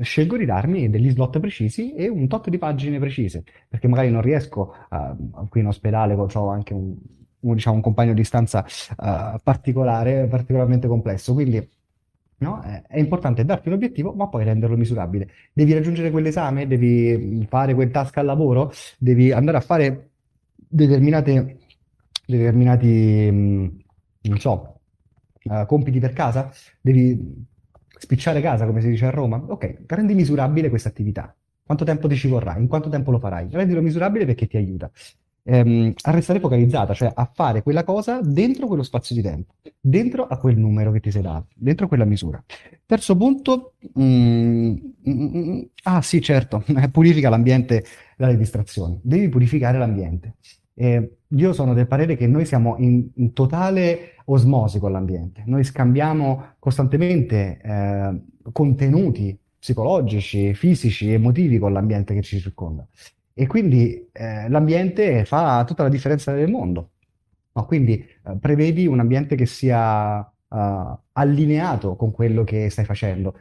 scelgo 0.00 0.36
di 0.36 0.44
darmi 0.44 0.88
degli 0.90 1.10
slot 1.10 1.38
precisi 1.40 1.94
e 1.94 2.08
un 2.08 2.26
tot 2.28 2.48
di 2.48 2.58
pagine 2.58 2.98
precise, 2.98 3.44
perché 3.68 3.88
magari 3.88 4.10
non 4.10 4.22
riesco, 4.22 4.74
uh, 4.90 5.48
qui 5.48 5.60
in 5.60 5.66
ospedale 5.66 6.14
ho 6.14 6.48
anche 6.48 6.74
un, 6.74 6.94
un, 7.40 7.54
diciamo, 7.54 7.76
un 7.76 7.82
compagno 7.82 8.14
di 8.14 8.24
stanza 8.24 8.64
uh, 8.64 9.38
particolare, 9.42 10.26
particolarmente 10.26 10.88
complesso, 10.88 11.32
quindi 11.32 11.68
no, 12.38 12.60
è, 12.60 12.98
importante 12.98 13.44
darti 13.44 13.68
un 13.68 13.74
obiettivo, 13.74 14.12
ma 14.12 14.28
poi 14.28 14.44
renderlo 14.44 14.76
misurabile. 14.76 15.30
Devi 15.52 15.72
raggiungere 15.72 16.10
quell'esame, 16.10 16.66
devi 16.66 17.46
fare 17.48 17.74
quel 17.74 17.90
task 17.90 18.16
al 18.18 18.26
lavoro, 18.26 18.72
devi 18.98 19.32
andare 19.32 19.58
a 19.58 19.60
fare 19.60 20.10
determinate, 20.54 21.58
determinati, 22.26 23.30
mh, 23.30 23.78
non 24.22 24.38
so, 24.38 24.80
uh, 25.44 25.66
compiti 25.66 25.98
per 25.98 26.12
casa, 26.12 26.50
devi 26.80 27.54
spicciare 27.98 28.40
casa, 28.40 28.66
come 28.66 28.80
si 28.80 28.88
dice 28.88 29.06
a 29.06 29.10
Roma? 29.10 29.42
Ok, 29.46 29.82
rendi 29.86 30.14
misurabile 30.14 30.68
questa 30.68 30.88
attività. 30.88 31.34
Quanto 31.64 31.84
tempo 31.84 32.08
ti 32.08 32.16
ci 32.16 32.28
vorrà? 32.28 32.56
In 32.56 32.68
quanto 32.68 32.88
tempo 32.88 33.10
lo 33.10 33.18
farai? 33.18 33.48
Rendilo 33.50 33.82
misurabile 33.82 34.24
perché 34.24 34.46
ti 34.46 34.56
aiuta 34.56 34.90
ehm, 35.46 35.92
a 36.02 36.10
restare 36.10 36.40
focalizzata, 36.40 36.92
cioè 36.92 37.10
a 37.14 37.30
fare 37.32 37.62
quella 37.62 37.84
cosa 37.84 38.20
dentro 38.20 38.66
quello 38.66 38.82
spazio 38.82 39.14
di 39.14 39.22
tempo, 39.22 39.54
dentro 39.80 40.26
a 40.26 40.36
quel 40.38 40.58
numero 40.58 40.90
che 40.90 41.00
ti 41.00 41.10
sei 41.10 41.22
dato, 41.22 41.46
dentro 41.54 41.88
quella 41.88 42.04
misura. 42.04 42.42
Terzo 42.84 43.16
punto, 43.16 43.74
mm, 43.98 44.74
mm, 45.08 45.36
mm, 45.36 45.60
ah 45.84 46.02
sì, 46.02 46.20
certo, 46.20 46.64
purifica 46.90 47.28
l'ambiente 47.28 47.84
dalle 48.16 48.36
distrazioni. 48.36 48.98
Devi 49.02 49.28
purificare 49.28 49.78
l'ambiente. 49.78 50.34
Eh, 50.78 51.16
io 51.28 51.52
sono 51.54 51.72
del 51.72 51.86
parere 51.86 52.16
che 52.16 52.26
noi 52.26 52.44
siamo 52.44 52.76
in, 52.78 53.08
in 53.14 53.32
totale 53.32 54.16
osmosi 54.26 54.78
con 54.78 54.92
l'ambiente, 54.92 55.42
noi 55.46 55.64
scambiamo 55.64 56.54
costantemente 56.58 57.58
eh, 57.62 58.20
contenuti 58.52 59.38
psicologici, 59.58 60.54
fisici, 60.54 61.10
emotivi 61.12 61.58
con 61.58 61.72
l'ambiente 61.72 62.14
che 62.14 62.22
ci 62.22 62.38
circonda. 62.38 62.86
E 63.32 63.46
quindi 63.46 64.08
eh, 64.12 64.48
l'ambiente 64.48 65.24
fa 65.24 65.64
tutta 65.64 65.82
la 65.82 65.88
differenza 65.88 66.32
del 66.32 66.50
mondo. 66.50 66.90
No? 67.52 67.64
Quindi 67.64 67.98
eh, 67.98 68.36
prevedi 68.38 68.86
un 68.86 69.00
ambiente 69.00 69.34
che 69.34 69.46
sia 69.46 70.18
uh, 70.18 70.98
allineato 71.12 71.96
con 71.96 72.12
quello 72.12 72.44
che 72.44 72.70
stai 72.70 72.84
facendo 72.84 73.38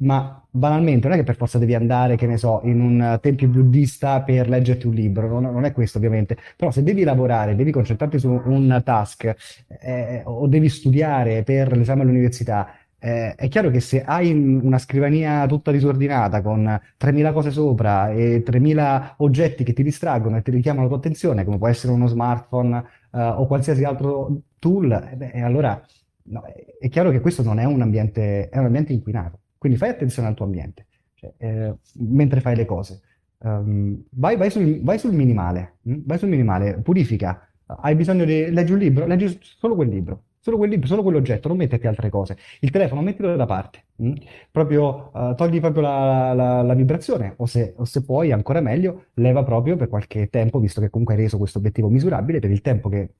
ma 0.00 0.42
banalmente 0.50 1.06
non 1.08 1.16
è 1.16 1.20
che 1.20 1.26
per 1.26 1.36
forza 1.36 1.58
devi 1.58 1.74
andare, 1.74 2.16
che 2.16 2.26
ne 2.26 2.36
so, 2.36 2.60
in 2.64 2.80
un 2.80 3.18
tempio 3.20 3.48
buddista 3.48 4.22
per 4.22 4.48
leggerti 4.48 4.86
un 4.86 4.94
libro, 4.94 5.28
non, 5.28 5.52
non 5.52 5.64
è 5.64 5.72
questo 5.72 5.98
ovviamente, 5.98 6.36
però 6.56 6.70
se 6.70 6.82
devi 6.82 7.02
lavorare, 7.04 7.54
devi 7.56 7.70
concentrarti 7.72 8.18
su 8.18 8.28
un 8.30 8.80
task 8.84 9.34
eh, 9.80 10.22
o 10.24 10.46
devi 10.46 10.68
studiare 10.68 11.42
per 11.42 11.76
l'esame 11.76 12.02
all'università, 12.02 12.74
eh, 13.00 13.34
è 13.34 13.48
chiaro 13.48 13.70
che 13.70 13.80
se 13.80 14.02
hai 14.02 14.32
una 14.32 14.78
scrivania 14.78 15.46
tutta 15.46 15.70
disordinata 15.70 16.42
con 16.42 16.80
3000 16.96 17.32
cose 17.32 17.50
sopra 17.52 18.10
e 18.10 18.42
3000 18.44 19.14
oggetti 19.18 19.62
che 19.62 19.72
ti 19.72 19.84
distraggono 19.84 20.36
e 20.36 20.42
ti 20.42 20.50
richiamano 20.50 20.82
la 20.82 20.88
tua 20.88 20.98
attenzione, 20.98 21.44
come 21.44 21.58
può 21.58 21.68
essere 21.68 21.92
uno 21.92 22.06
smartphone 22.06 22.76
eh, 23.12 23.20
o 23.20 23.46
qualsiasi 23.46 23.84
altro 23.84 24.42
tool, 24.58 24.90
eh 25.12 25.16
beh, 25.16 25.42
allora 25.42 25.80
no, 26.24 26.42
è 26.80 26.88
chiaro 26.88 27.10
che 27.10 27.20
questo 27.20 27.42
non 27.42 27.58
è 27.58 27.64
un 27.64 27.80
ambiente, 27.82 28.48
è 28.48 28.58
un 28.58 28.66
ambiente 28.66 28.92
inquinato. 28.92 29.40
Quindi 29.58 29.76
fai 29.76 29.90
attenzione 29.90 30.28
al 30.28 30.34
tuo 30.34 30.46
ambiente, 30.46 30.86
cioè, 31.14 31.32
eh, 31.36 31.74
mentre 31.94 32.40
fai 32.40 32.54
le 32.54 32.64
cose. 32.64 33.02
Um, 33.40 34.02
vai, 34.10 34.36
vai, 34.36 34.50
sul, 34.50 34.80
vai, 34.82 34.98
sul, 34.98 35.12
minimale, 35.12 35.78
mh? 35.82 35.92
Mm? 35.92 36.00
vai 36.04 36.18
sul 36.18 36.28
minimale, 36.28 36.78
purifica. 36.78 37.48
Hai 37.66 37.94
bisogno 37.94 38.24
di... 38.24 38.50
leggi 38.50 38.72
un 38.72 38.78
libro? 38.78 39.06
Leggi 39.06 39.38
solo 39.40 39.74
quel 39.74 39.88
libro. 39.88 40.22
Solo 40.40 40.56
quel 40.56 40.70
libro, 40.70 40.86
solo 40.86 41.02
quell'oggetto, 41.02 41.48
non 41.48 41.56
metterti 41.56 41.86
altre 41.86 42.08
cose. 42.08 42.36
Il 42.60 42.70
telefono, 42.70 43.02
mettilo 43.02 43.34
da 43.36 43.46
parte. 43.46 43.84
Mh? 43.96 44.08
Mm? 44.08 44.14
Proprio, 44.50 45.10
uh, 45.12 45.34
togli 45.34 45.60
proprio 45.60 45.82
la, 45.82 46.32
la, 46.32 46.62
la 46.62 46.74
vibrazione, 46.74 47.34
o 47.36 47.46
se, 47.46 47.74
o 47.76 47.84
se, 47.84 48.04
puoi, 48.04 48.32
ancora 48.32 48.60
meglio, 48.60 49.06
leva 49.14 49.42
proprio 49.42 49.76
per 49.76 49.88
qualche 49.88 50.28
tempo, 50.28 50.58
visto 50.60 50.80
che 50.80 50.88
comunque 50.90 51.14
hai 51.16 51.22
reso 51.22 51.36
questo 51.38 51.58
obiettivo 51.58 51.88
misurabile, 51.88 52.38
per 52.38 52.50
il 52.50 52.60
tempo 52.60 52.88
che, 52.88 53.10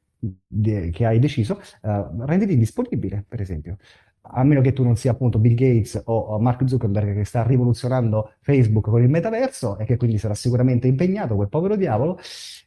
che 0.92 1.04
hai 1.04 1.18
deciso, 1.18 1.60
uh, 1.82 2.24
renditi 2.24 2.56
disponibile, 2.56 3.24
per 3.28 3.40
esempio 3.40 3.76
a 4.30 4.42
meno 4.44 4.60
che 4.60 4.72
tu 4.72 4.82
non 4.82 4.96
sia 4.96 5.12
appunto 5.12 5.38
Bill 5.38 5.54
Gates 5.54 6.02
o 6.06 6.38
Mark 6.38 6.66
Zuckerberg 6.66 7.14
che 7.14 7.24
sta 7.24 7.42
rivoluzionando 7.42 8.32
Facebook 8.40 8.88
con 8.90 9.02
il 9.02 9.08
metaverso 9.08 9.78
e 9.78 9.84
che 9.84 9.96
quindi 9.96 10.18
sarà 10.18 10.34
sicuramente 10.34 10.86
impegnato, 10.86 11.34
quel 11.34 11.48
povero 11.48 11.76
diavolo, 11.76 12.18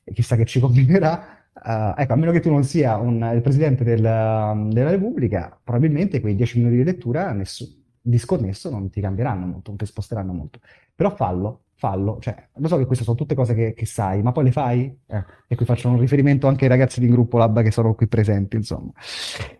e 0.04 0.14
chissà 0.14 0.36
che 0.36 0.46
ci 0.46 0.60
combinerà. 0.60 1.40
Uh, 1.54 1.94
ecco, 1.98 2.14
a 2.14 2.16
meno 2.16 2.32
che 2.32 2.40
tu 2.40 2.50
non 2.50 2.64
sia 2.64 2.98
un, 2.98 3.30
il 3.34 3.42
presidente 3.42 3.84
del, 3.84 4.02
della 4.02 4.90
Repubblica, 4.90 5.60
probabilmente 5.62 6.22
quei 6.22 6.36
10 6.36 6.60
minuti 6.60 6.78
di 6.78 6.84
lettura 6.84 7.32
nessun, 7.34 7.68
disconnesso 8.02 8.70
non 8.70 8.90
ti 8.90 9.00
cambieranno 9.02 9.46
molto, 9.46 9.70
non 9.70 9.78
ti 9.78 9.86
sposteranno 9.86 10.34
molto. 10.34 10.60
Però 10.96 11.14
fallo, 11.16 11.64
fallo. 11.82 12.20
Cioè, 12.20 12.50
lo 12.58 12.68
so 12.68 12.78
che 12.78 12.86
queste 12.86 13.04
sono 13.04 13.18
tutte 13.18 13.34
cose 13.34 13.56
che, 13.56 13.74
che 13.74 13.88
sai, 13.88 14.22
ma 14.22 14.32
poi 14.32 14.44
le 14.44 14.52
fai? 14.52 14.96
Eh, 15.08 15.24
e 15.48 15.56
qui 15.56 15.66
faccio 15.66 15.90
un 15.90 16.00
riferimento 16.00 16.48
anche 16.48 16.66
ai 16.66 16.70
ragazzi 16.70 17.00
di 17.00 17.08
Gruppo 17.08 17.40
Lab 17.40 17.64
che 17.64 17.72
sono 17.72 17.96
qui 17.96 18.08
presenti, 18.08 18.56
insomma. 18.56 18.92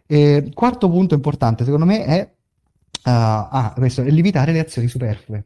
E, 0.06 0.52
quarto 0.54 0.88
punto 0.88 1.16
importante, 1.16 1.64
secondo 1.64 1.86
me, 1.86 2.06
è, 2.06 2.22
uh, 2.22 3.00
ah, 3.04 3.74
questo, 3.76 4.04
è 4.04 4.10
limitare 4.12 4.52
le 4.52 4.60
azioni 4.60 4.88
superflue. 4.88 5.46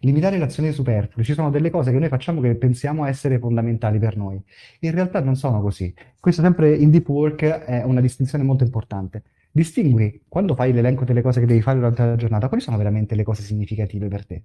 Limitare 0.00 0.38
le 0.38 0.44
azioni 0.44 0.70
superflue. 0.70 1.24
Ci 1.24 1.34
sono 1.34 1.50
delle 1.50 1.70
cose 1.70 1.90
che 1.90 1.98
noi 1.98 2.08
facciamo 2.08 2.40
che 2.40 2.54
pensiamo 2.54 3.04
essere 3.04 3.40
fondamentali 3.40 3.98
per 3.98 4.16
noi. 4.16 4.40
In 4.80 4.92
realtà 4.92 5.20
non 5.20 5.34
sono 5.34 5.60
così. 5.60 5.92
Questo 6.20 6.40
sempre 6.40 6.76
in 6.76 6.90
deep 6.90 7.08
work 7.08 7.42
è 7.42 7.82
una 7.82 8.00
distinzione 8.00 8.44
molto 8.44 8.62
importante. 8.62 9.24
Distingui 9.50 10.22
quando 10.28 10.54
fai 10.54 10.72
l'elenco 10.72 11.04
delle 11.04 11.20
cose 11.20 11.40
che 11.40 11.46
devi 11.46 11.62
fare 11.62 11.78
durante 11.78 12.04
la 12.04 12.14
giornata, 12.14 12.46
quali 12.46 12.62
sono 12.62 12.76
veramente 12.76 13.16
le 13.16 13.24
cose 13.24 13.42
significative 13.42 14.06
per 14.06 14.24
te? 14.24 14.44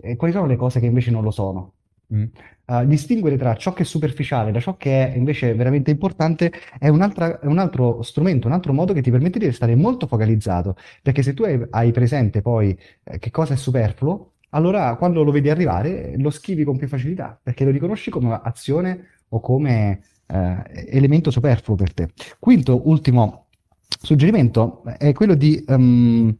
E 0.00 0.16
quali 0.16 0.32
sono 0.32 0.46
le 0.46 0.56
cose 0.56 0.80
che 0.80 0.86
invece 0.86 1.10
non 1.10 1.22
lo 1.22 1.30
sono? 1.30 1.72
Mm. 2.14 2.24
Uh, 2.66 2.84
distinguere 2.84 3.36
tra 3.36 3.56
ciò 3.56 3.72
che 3.72 3.82
è 3.82 3.86
superficiale 3.86 4.52
da 4.52 4.60
ciò 4.60 4.76
che 4.76 5.12
è 5.12 5.16
invece 5.16 5.54
veramente 5.54 5.90
importante 5.90 6.52
è, 6.78 6.86
è, 6.86 6.88
un 6.88 7.58
altro 7.58 8.02
strumento, 8.02 8.46
un 8.46 8.52
altro 8.52 8.72
modo 8.72 8.92
che 8.92 9.02
ti 9.02 9.10
permette 9.10 9.38
di 9.38 9.46
restare 9.46 9.74
molto 9.74 10.06
focalizzato, 10.06 10.76
perché 11.02 11.22
se 11.22 11.34
tu 11.34 11.42
hai, 11.42 11.64
hai 11.70 11.90
presente 11.92 12.42
poi 12.42 12.76
eh, 13.04 13.18
che 13.18 13.30
cosa 13.30 13.54
è 13.54 13.56
superfluo, 13.56 14.32
allora 14.50 14.94
quando 14.96 15.22
lo 15.24 15.32
vedi 15.32 15.50
arrivare 15.50 16.14
lo 16.16 16.30
schivi 16.30 16.64
con 16.64 16.76
più 16.76 16.86
facilità, 16.88 17.38
perché 17.42 17.64
lo 17.64 17.70
riconosci 17.70 18.10
come 18.10 18.38
azione 18.42 19.06
o 19.30 19.40
come 19.40 20.00
eh, 20.26 20.86
elemento 20.88 21.30
superfluo 21.30 21.76
per 21.76 21.92
te. 21.92 22.08
Quinto, 22.38 22.88
ultimo 22.88 23.46
suggerimento 23.88 24.82
è 24.98 25.12
quello 25.12 25.34
di 25.34 25.62
um, 25.68 26.36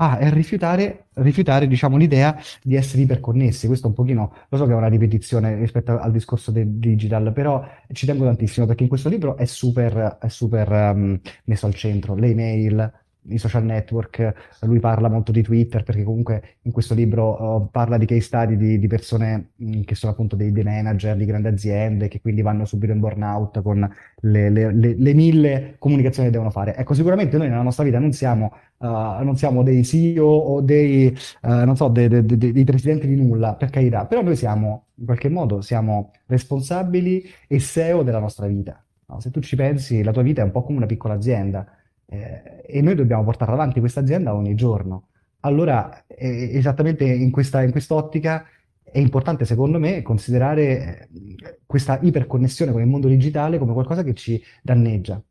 Ah, 0.00 0.16
è 0.18 0.30
rifiutare, 0.30 1.06
rifiutare, 1.14 1.66
diciamo, 1.66 1.96
l'idea 1.96 2.40
di 2.62 2.76
essere 2.76 3.02
iperconnessi. 3.02 3.66
Questo 3.66 3.86
è 3.86 3.88
un 3.88 3.96
pochino, 3.96 4.32
lo 4.48 4.56
so 4.56 4.64
che 4.64 4.70
è 4.70 4.74
una 4.76 4.86
ripetizione 4.86 5.56
rispetto 5.56 5.98
al 5.98 6.12
discorso 6.12 6.52
del 6.52 6.68
digital, 6.68 7.32
però 7.32 7.66
ci 7.92 8.06
tengo 8.06 8.24
tantissimo 8.24 8.64
perché 8.64 8.84
in 8.84 8.88
questo 8.88 9.08
libro 9.08 9.36
è 9.36 9.44
super, 9.44 10.18
è 10.20 10.28
super 10.28 10.70
um, 10.70 11.20
messo 11.46 11.66
al 11.66 11.74
centro 11.74 12.14
l'email, 12.14 12.92
i 13.28 13.38
social 13.38 13.64
network, 13.64 14.32
lui 14.62 14.80
parla 14.80 15.08
molto 15.08 15.32
di 15.32 15.42
Twitter 15.42 15.82
perché 15.82 16.02
comunque 16.02 16.56
in 16.62 16.72
questo 16.72 16.94
libro 16.94 17.56
uh, 17.56 17.70
parla 17.70 17.98
di 17.98 18.06
case 18.06 18.20
study 18.20 18.56
di, 18.56 18.78
di 18.78 18.86
persone 18.86 19.50
mh, 19.56 19.82
che 19.82 19.94
sono 19.94 20.12
appunto 20.12 20.36
dei, 20.36 20.52
dei, 20.52 20.64
manager 20.64 21.16
di 21.16 21.24
grandi 21.24 21.48
aziende 21.48 22.08
che 22.08 22.20
quindi 22.20 22.42
vanno 22.42 22.64
subito 22.64 22.92
in 22.92 23.00
burnout 23.00 23.60
con 23.62 23.88
le, 24.20 24.50
le, 24.50 24.72
le, 24.72 24.94
le, 24.96 25.14
mille 25.14 25.76
comunicazioni 25.78 26.28
che 26.28 26.34
devono 26.34 26.50
fare. 26.50 26.74
Ecco, 26.76 26.94
sicuramente 26.94 27.36
noi 27.36 27.48
nella 27.48 27.62
nostra 27.62 27.84
vita 27.84 27.98
non 27.98 28.12
siamo, 28.12 28.52
uh, 28.78 28.86
non 28.86 29.36
siamo 29.36 29.62
dei 29.62 29.84
CEO 29.84 30.26
o 30.26 30.60
dei, 30.60 31.16
uh, 31.42 31.74
so, 31.74 31.88
dei, 31.88 32.08
dei, 32.08 32.52
dei, 32.52 32.64
presidenti 32.64 33.06
di 33.06 33.16
nulla, 33.16 33.54
per 33.54 33.70
carità, 33.70 34.06
però 34.06 34.22
noi 34.22 34.36
siamo, 34.36 34.86
in 34.94 35.04
qualche 35.04 35.28
modo, 35.28 35.60
siamo 35.60 36.12
responsabili 36.26 37.24
e 37.46 37.58
CEO 37.60 38.02
della 38.02 38.20
nostra 38.20 38.46
vita. 38.46 38.82
No? 39.06 39.20
Se 39.20 39.30
tu 39.30 39.40
ci 39.40 39.56
pensi, 39.56 40.02
la 40.02 40.12
tua 40.12 40.22
vita 40.22 40.42
è 40.42 40.44
un 40.44 40.50
po' 40.50 40.62
come 40.62 40.78
una 40.78 40.86
piccola 40.86 41.14
azienda 41.14 41.66
eh, 42.10 42.62
e 42.66 42.80
noi 42.80 42.94
dobbiamo 42.94 43.24
portare 43.24 43.52
avanti 43.52 43.80
questa 43.80 44.00
azienda 44.00 44.34
ogni 44.34 44.54
giorno. 44.54 45.08
Allora, 45.40 46.06
eh, 46.06 46.56
esattamente 46.56 47.04
in 47.04 47.30
questa 47.30 47.62
in 47.62 47.70
quest'ottica 47.70 48.46
è 48.82 48.98
importante, 48.98 49.44
secondo 49.44 49.78
me, 49.78 50.02
considerare 50.02 51.08
eh, 51.08 51.58
questa 51.66 51.98
iperconnessione 52.00 52.72
con 52.72 52.80
il 52.80 52.86
mondo 52.86 53.08
digitale 53.08 53.58
come 53.58 53.72
qualcosa 53.72 54.02
che 54.02 54.14
ci 54.14 54.42
danneggia. 54.62 55.22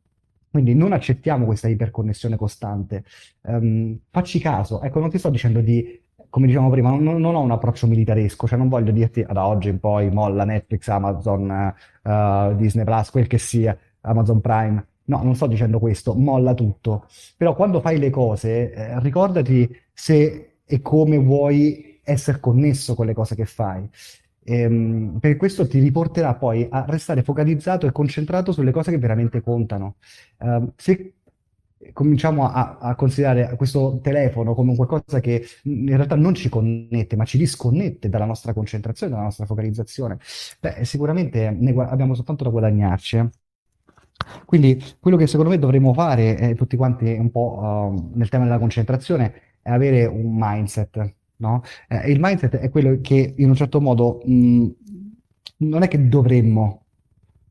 Quindi 0.50 0.74
non 0.76 0.94
accettiamo 0.94 1.46
questa 1.46 1.68
iperconnessione 1.68 2.36
costante. 2.38 3.04
Um, 3.42 4.00
facci 4.10 4.40
caso, 4.40 4.82
ecco, 4.82 5.00
non 5.00 5.10
ti 5.10 5.18
sto 5.18 5.30
dicendo 5.30 5.60
di, 5.60 6.02
come 6.30 6.48
dicevamo 6.48 6.70
prima, 6.70 6.90
non, 6.90 7.20
non, 7.20 7.36
ho 7.36 7.42
un 7.42 7.52
approccio 7.52 7.86
militaresco, 7.88 8.48
cioè 8.48 8.58
non 8.58 8.70
voglio 8.70 8.92
dirti 8.92 9.26
da 9.30 9.46
oggi 9.46 9.70
in 9.70 9.80
poi 9.80 10.10
molla 10.10 10.46
Netflix, 10.46 10.88
Amazon, 10.88 11.76
uh, 12.04 12.56
Disney 12.56 12.86
Plus, 12.86 13.10
quel 13.12 13.28
che 13.28 13.38
sia, 13.38 13.78
Amazon 14.02 14.42
Prime. 14.42 14.86
No, 15.08 15.24
non 15.24 15.36
sto 15.36 15.48
dicendo 15.48 15.80
questo, 15.80 16.14
molla 16.16 16.54
tutto. 16.54 17.08
Però 17.38 17.56
quando 17.56 17.82
fai 17.82 17.98
le 17.98 18.10
cose, 18.10 18.72
eh, 18.74 19.00
ricordati 19.00 19.70
se 19.94 20.58
e 20.66 20.82
come 20.82 21.18
vuoi 21.18 22.00
essere 22.04 22.40
connesso 22.40 22.94
con 22.96 23.06
le 23.06 23.14
cose 23.14 23.36
che 23.36 23.46
fai. 23.46 23.90
Ehm, 24.44 25.18
perché 25.20 25.38
questo 25.38 25.68
ti 25.68 25.80
riporterà 25.80 26.36
poi 26.36 26.68
a 26.70 26.86
restare 26.88 27.24
focalizzato 27.24 27.86
e 27.88 27.92
concentrato 27.92 28.52
sulle 28.52 28.72
cose 28.72 28.92
che 28.92 28.98
veramente 28.98 29.42
contano. 29.42 29.96
Uh, 30.40 30.72
se 30.76 31.14
cominciamo 31.94 32.50
a, 32.50 32.78
a, 32.80 32.96
considerare 32.96 33.56
questo 33.56 34.00
telefono 34.02 34.54
come 34.56 34.76
qualcosa 34.76 35.20
che 35.20 35.46
in 35.64 35.88
realtà 35.88 36.16
non 36.16 36.34
ci 36.34 36.50
connette, 36.50 37.16
ma 37.16 37.26
ci 37.26 37.38
disconnette 37.38 38.10
dalla 38.10 38.26
nostra 38.26 38.54
concentrazione, 38.54 39.12
dalla 39.12 39.26
nostra 39.26 39.46
focalizzazione, 39.46 40.18
beh, 40.60 40.84
sicuramente 40.86 41.50
ne, 41.52 41.74
abbiamo 41.84 42.14
soltanto 42.14 42.44
da 42.44 42.50
guadagnarci. 42.50 43.30
Quindi 44.46 44.84
quello 45.00 45.18
che 45.18 45.28
secondo 45.28 45.52
me 45.52 45.60
dovremmo 45.60 45.94
fare 45.94 46.38
eh, 46.38 46.56
tutti 46.56 46.76
quanti 46.76 47.06
un 47.06 47.32
po' 47.32 47.60
uh, 47.60 48.12
nel 48.16 48.30
tema 48.30 48.44
della 48.46 48.60
concentrazione 48.60 49.34
è 49.62 49.72
avere 49.72 50.06
un 50.06 50.36
mindset, 50.38 51.16
no? 51.38 51.62
Eh, 51.88 52.12
il 52.12 52.20
mindset 52.20 52.58
è 52.58 52.70
quello 52.70 53.00
che 53.02 53.34
in 53.38 53.50
un 53.50 53.56
certo 53.56 53.82
modo 53.82 54.22
mh, 54.26 54.34
mm, 54.34 54.68
non 55.58 55.84
è 55.84 55.88
che 55.88 56.08
dovremmo, 56.08 56.86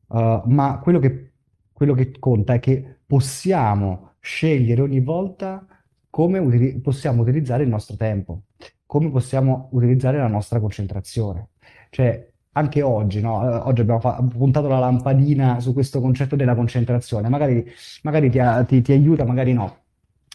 uh, 0.07 0.41
ma 0.45 0.79
quello 0.81 0.99
che, 0.99 1.33
quello 1.71 1.93
che, 1.93 2.17
conta 2.19 2.53
è 2.53 2.59
che 2.59 2.99
possiamo 3.05 4.15
scegliere 4.19 4.81
ogni 4.81 5.01
volta 5.01 5.65
come 6.09 6.39
utili- 6.39 6.79
possiamo 6.79 7.21
utilizzare 7.21 7.63
il 7.63 7.69
nostro 7.69 7.95
tempo, 7.95 8.43
come 8.85 9.09
possiamo 9.11 9.69
utilizzare 9.71 10.17
la 10.17 10.27
nostra 10.27 10.59
concentrazione. 10.59 11.49
Cioè, 11.89 12.31
anche 12.57 12.81
oggi, 12.81 13.21
no? 13.21 13.43
Eh, 13.49 13.55
oggi 13.55 13.81
abbiamo 13.81 13.99
fa- 13.99 14.21
puntato 14.21 14.67
la 14.67 14.79
lampadina 14.79 15.59
su 15.59 15.73
questo 15.73 16.01
concetto 16.01 16.35
della 16.35 16.55
concentrazione, 16.55 17.29
magari, 17.29 17.65
magari 18.03 18.29
ti, 18.29 18.39
ti, 18.67 18.81
ti, 18.81 18.91
aiuta, 18.91 19.25
magari 19.25 19.53
no. 19.53 19.83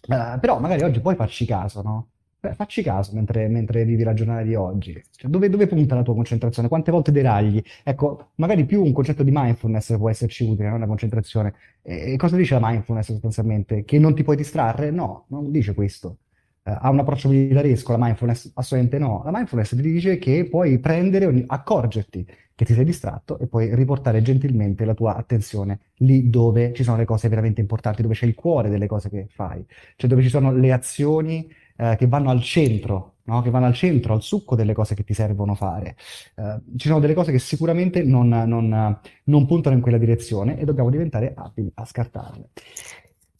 Uh, 0.06 0.38
però 0.40 0.58
magari 0.58 0.82
oggi 0.82 1.00
puoi 1.00 1.14
farci 1.14 1.44
caso, 1.46 1.82
no? 1.82 2.08
Beh, 2.40 2.54
facci 2.54 2.82
caso 2.82 3.12
mentre, 3.14 3.46
mentre, 3.48 3.84
vivi 3.84 4.02
la 4.02 4.14
giornata 4.14 4.42
di 4.42 4.54
oggi. 4.54 5.00
Cioè, 5.10 5.30
dove, 5.30 5.48
dove, 5.48 5.66
punta 5.68 5.94
la 5.94 6.02
tua 6.02 6.14
concentrazione? 6.14 6.68
Quante 6.68 6.90
volte 6.90 7.12
deragli? 7.12 7.62
Ecco, 7.84 8.30
magari 8.36 8.64
più 8.64 8.82
un 8.82 8.92
concetto 8.92 9.22
di 9.22 9.30
mindfulness 9.32 9.96
può 9.96 10.10
esserci 10.10 10.44
utile, 10.44 10.68
non 10.68 10.80
la 10.80 10.86
concentrazione. 10.86 11.54
E, 11.82 12.16
cosa 12.16 12.36
dice 12.36 12.54
la 12.58 12.68
mindfulness 12.68 13.06
sostanzialmente? 13.06 13.84
Che 13.84 13.98
non 13.98 14.14
ti 14.14 14.24
puoi 14.24 14.36
distrarre? 14.36 14.90
No, 14.90 15.26
non 15.28 15.50
dice 15.52 15.72
questo 15.74 16.18
ha 16.64 16.90
un 16.90 16.98
approccio 17.00 17.28
militaresco, 17.28 17.92
la 17.92 17.98
mindfulness 17.98 18.52
assolutamente 18.54 18.98
no. 18.98 19.22
La 19.24 19.32
mindfulness 19.32 19.74
ti 19.74 19.82
dice 19.82 20.18
che 20.18 20.46
puoi 20.48 20.78
prendere, 20.78 21.44
accorgerti 21.46 22.26
che 22.54 22.64
ti 22.64 22.74
sei 22.74 22.84
distratto 22.84 23.38
e 23.38 23.46
poi 23.46 23.74
riportare 23.74 24.22
gentilmente 24.22 24.84
la 24.84 24.94
tua 24.94 25.16
attenzione 25.16 25.80
lì 25.96 26.30
dove 26.30 26.72
ci 26.74 26.84
sono 26.84 26.96
le 26.96 27.04
cose 27.04 27.28
veramente 27.28 27.60
importanti, 27.60 28.02
dove 28.02 28.14
c'è 28.14 28.26
il 28.26 28.34
cuore 28.34 28.68
delle 28.68 28.86
cose 28.86 29.08
che 29.08 29.26
fai, 29.28 29.64
cioè 29.96 30.08
dove 30.08 30.22
ci 30.22 30.28
sono 30.28 30.52
le 30.52 30.72
azioni 30.72 31.50
eh, 31.76 31.96
che 31.98 32.06
vanno 32.06 32.30
al 32.30 32.42
centro 32.42 33.12
No? 33.24 33.40
che 33.40 33.50
vanno 33.50 33.66
al 33.66 33.74
centro, 33.74 34.14
al 34.14 34.22
succo 34.22 34.56
delle 34.56 34.72
cose 34.72 34.96
che 34.96 35.04
ti 35.04 35.14
servono 35.14 35.54
fare. 35.54 35.94
Uh, 36.34 36.60
ci 36.76 36.88
sono 36.88 36.98
delle 36.98 37.14
cose 37.14 37.30
che 37.30 37.38
sicuramente 37.38 38.02
non, 38.02 38.26
non, 38.26 38.98
non, 39.22 39.46
puntano 39.46 39.76
in 39.76 39.80
quella 39.80 39.96
direzione 39.96 40.58
e 40.58 40.64
dobbiamo 40.64 40.90
diventare 40.90 41.32
abili 41.36 41.70
a 41.74 41.84
scartarle. 41.84 42.48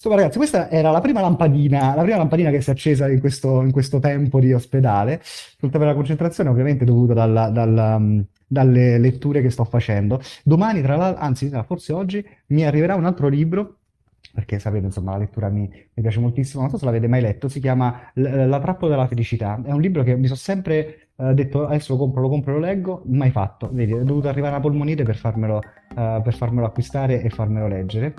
Insomma, 0.05 0.21
ragazzi, 0.21 0.39
questa 0.39 0.69
era 0.69 0.91
la 0.91 1.01
prima 1.01 1.21
lampadina, 1.21 1.95
la 1.95 2.03
prima 2.03 2.17
lampadina 2.17 2.51
che 2.51 2.61
si 2.61 2.71
è 2.71 2.73
accesa 2.73 3.09
in 3.09 3.21
questo, 3.21 3.63
in 3.63 3.71
questo 3.71 4.01
tempo 4.01 4.41
di 4.41 4.53
ospedale, 4.53 5.21
sul 5.23 5.71
tema 5.71 5.85
della 5.85 5.95
concentrazione, 5.95 6.51
ovviamente 6.51 6.85
dovuto 6.85 7.13
dalla, 7.13 7.51
dalla, 7.51 8.01
mm, 8.01 8.21
dalle 8.45 8.99
letture 8.99 9.43
che 9.43 9.51
sto 9.51 9.63
facendo. 9.63 10.21
Domani, 10.43 10.83
tra 10.83 10.97
l'altro, 10.97 11.23
anzi, 11.23 11.53
forse 11.65 11.93
oggi, 11.93 12.27
mi 12.47 12.67
arriverà 12.67 12.97
un 12.97 13.05
altro 13.05 13.29
libro 13.29 13.77
perché 14.35 14.59
sapete, 14.59 14.87
insomma, 14.87 15.13
la 15.13 15.19
lettura 15.19 15.49
mi, 15.51 15.69
mi, 15.71 16.03
piace 16.03 16.19
moltissimo. 16.19 16.63
Non 16.63 16.71
so 16.73 16.79
se 16.79 16.85
l'avete 16.85 17.07
mai 17.07 17.21
letto, 17.21 17.47
si 17.47 17.61
chiama 17.61 18.11
La 18.15 18.59
trappola 18.59 18.97
della 18.97 19.07
felicità. 19.07 19.63
È 19.65 19.71
un 19.71 19.81
libro 19.81 20.03
che 20.03 20.17
mi 20.17 20.27
sono 20.27 20.37
sempre 20.37 21.11
uh, 21.15 21.33
detto 21.33 21.65
adesso 21.65 21.93
lo 21.93 21.99
compro, 22.01 22.23
lo 22.23 22.29
compro, 22.29 22.55
lo 22.55 22.59
leggo, 22.59 23.03
mai 23.07 23.31
fatto. 23.31 23.69
Vedi, 23.71 23.93
è 23.93 24.03
dovuto 24.03 24.27
arrivare 24.27 24.55
una 24.55 24.63
polmonite 24.63 25.05
per 25.05 25.15
farmelo, 25.15 25.59
uh, 25.59 26.21
per 26.23 26.35
farmelo 26.35 26.67
acquistare 26.67 27.23
e 27.23 27.31
farmelo 27.31 27.69
leggere. 27.69 28.15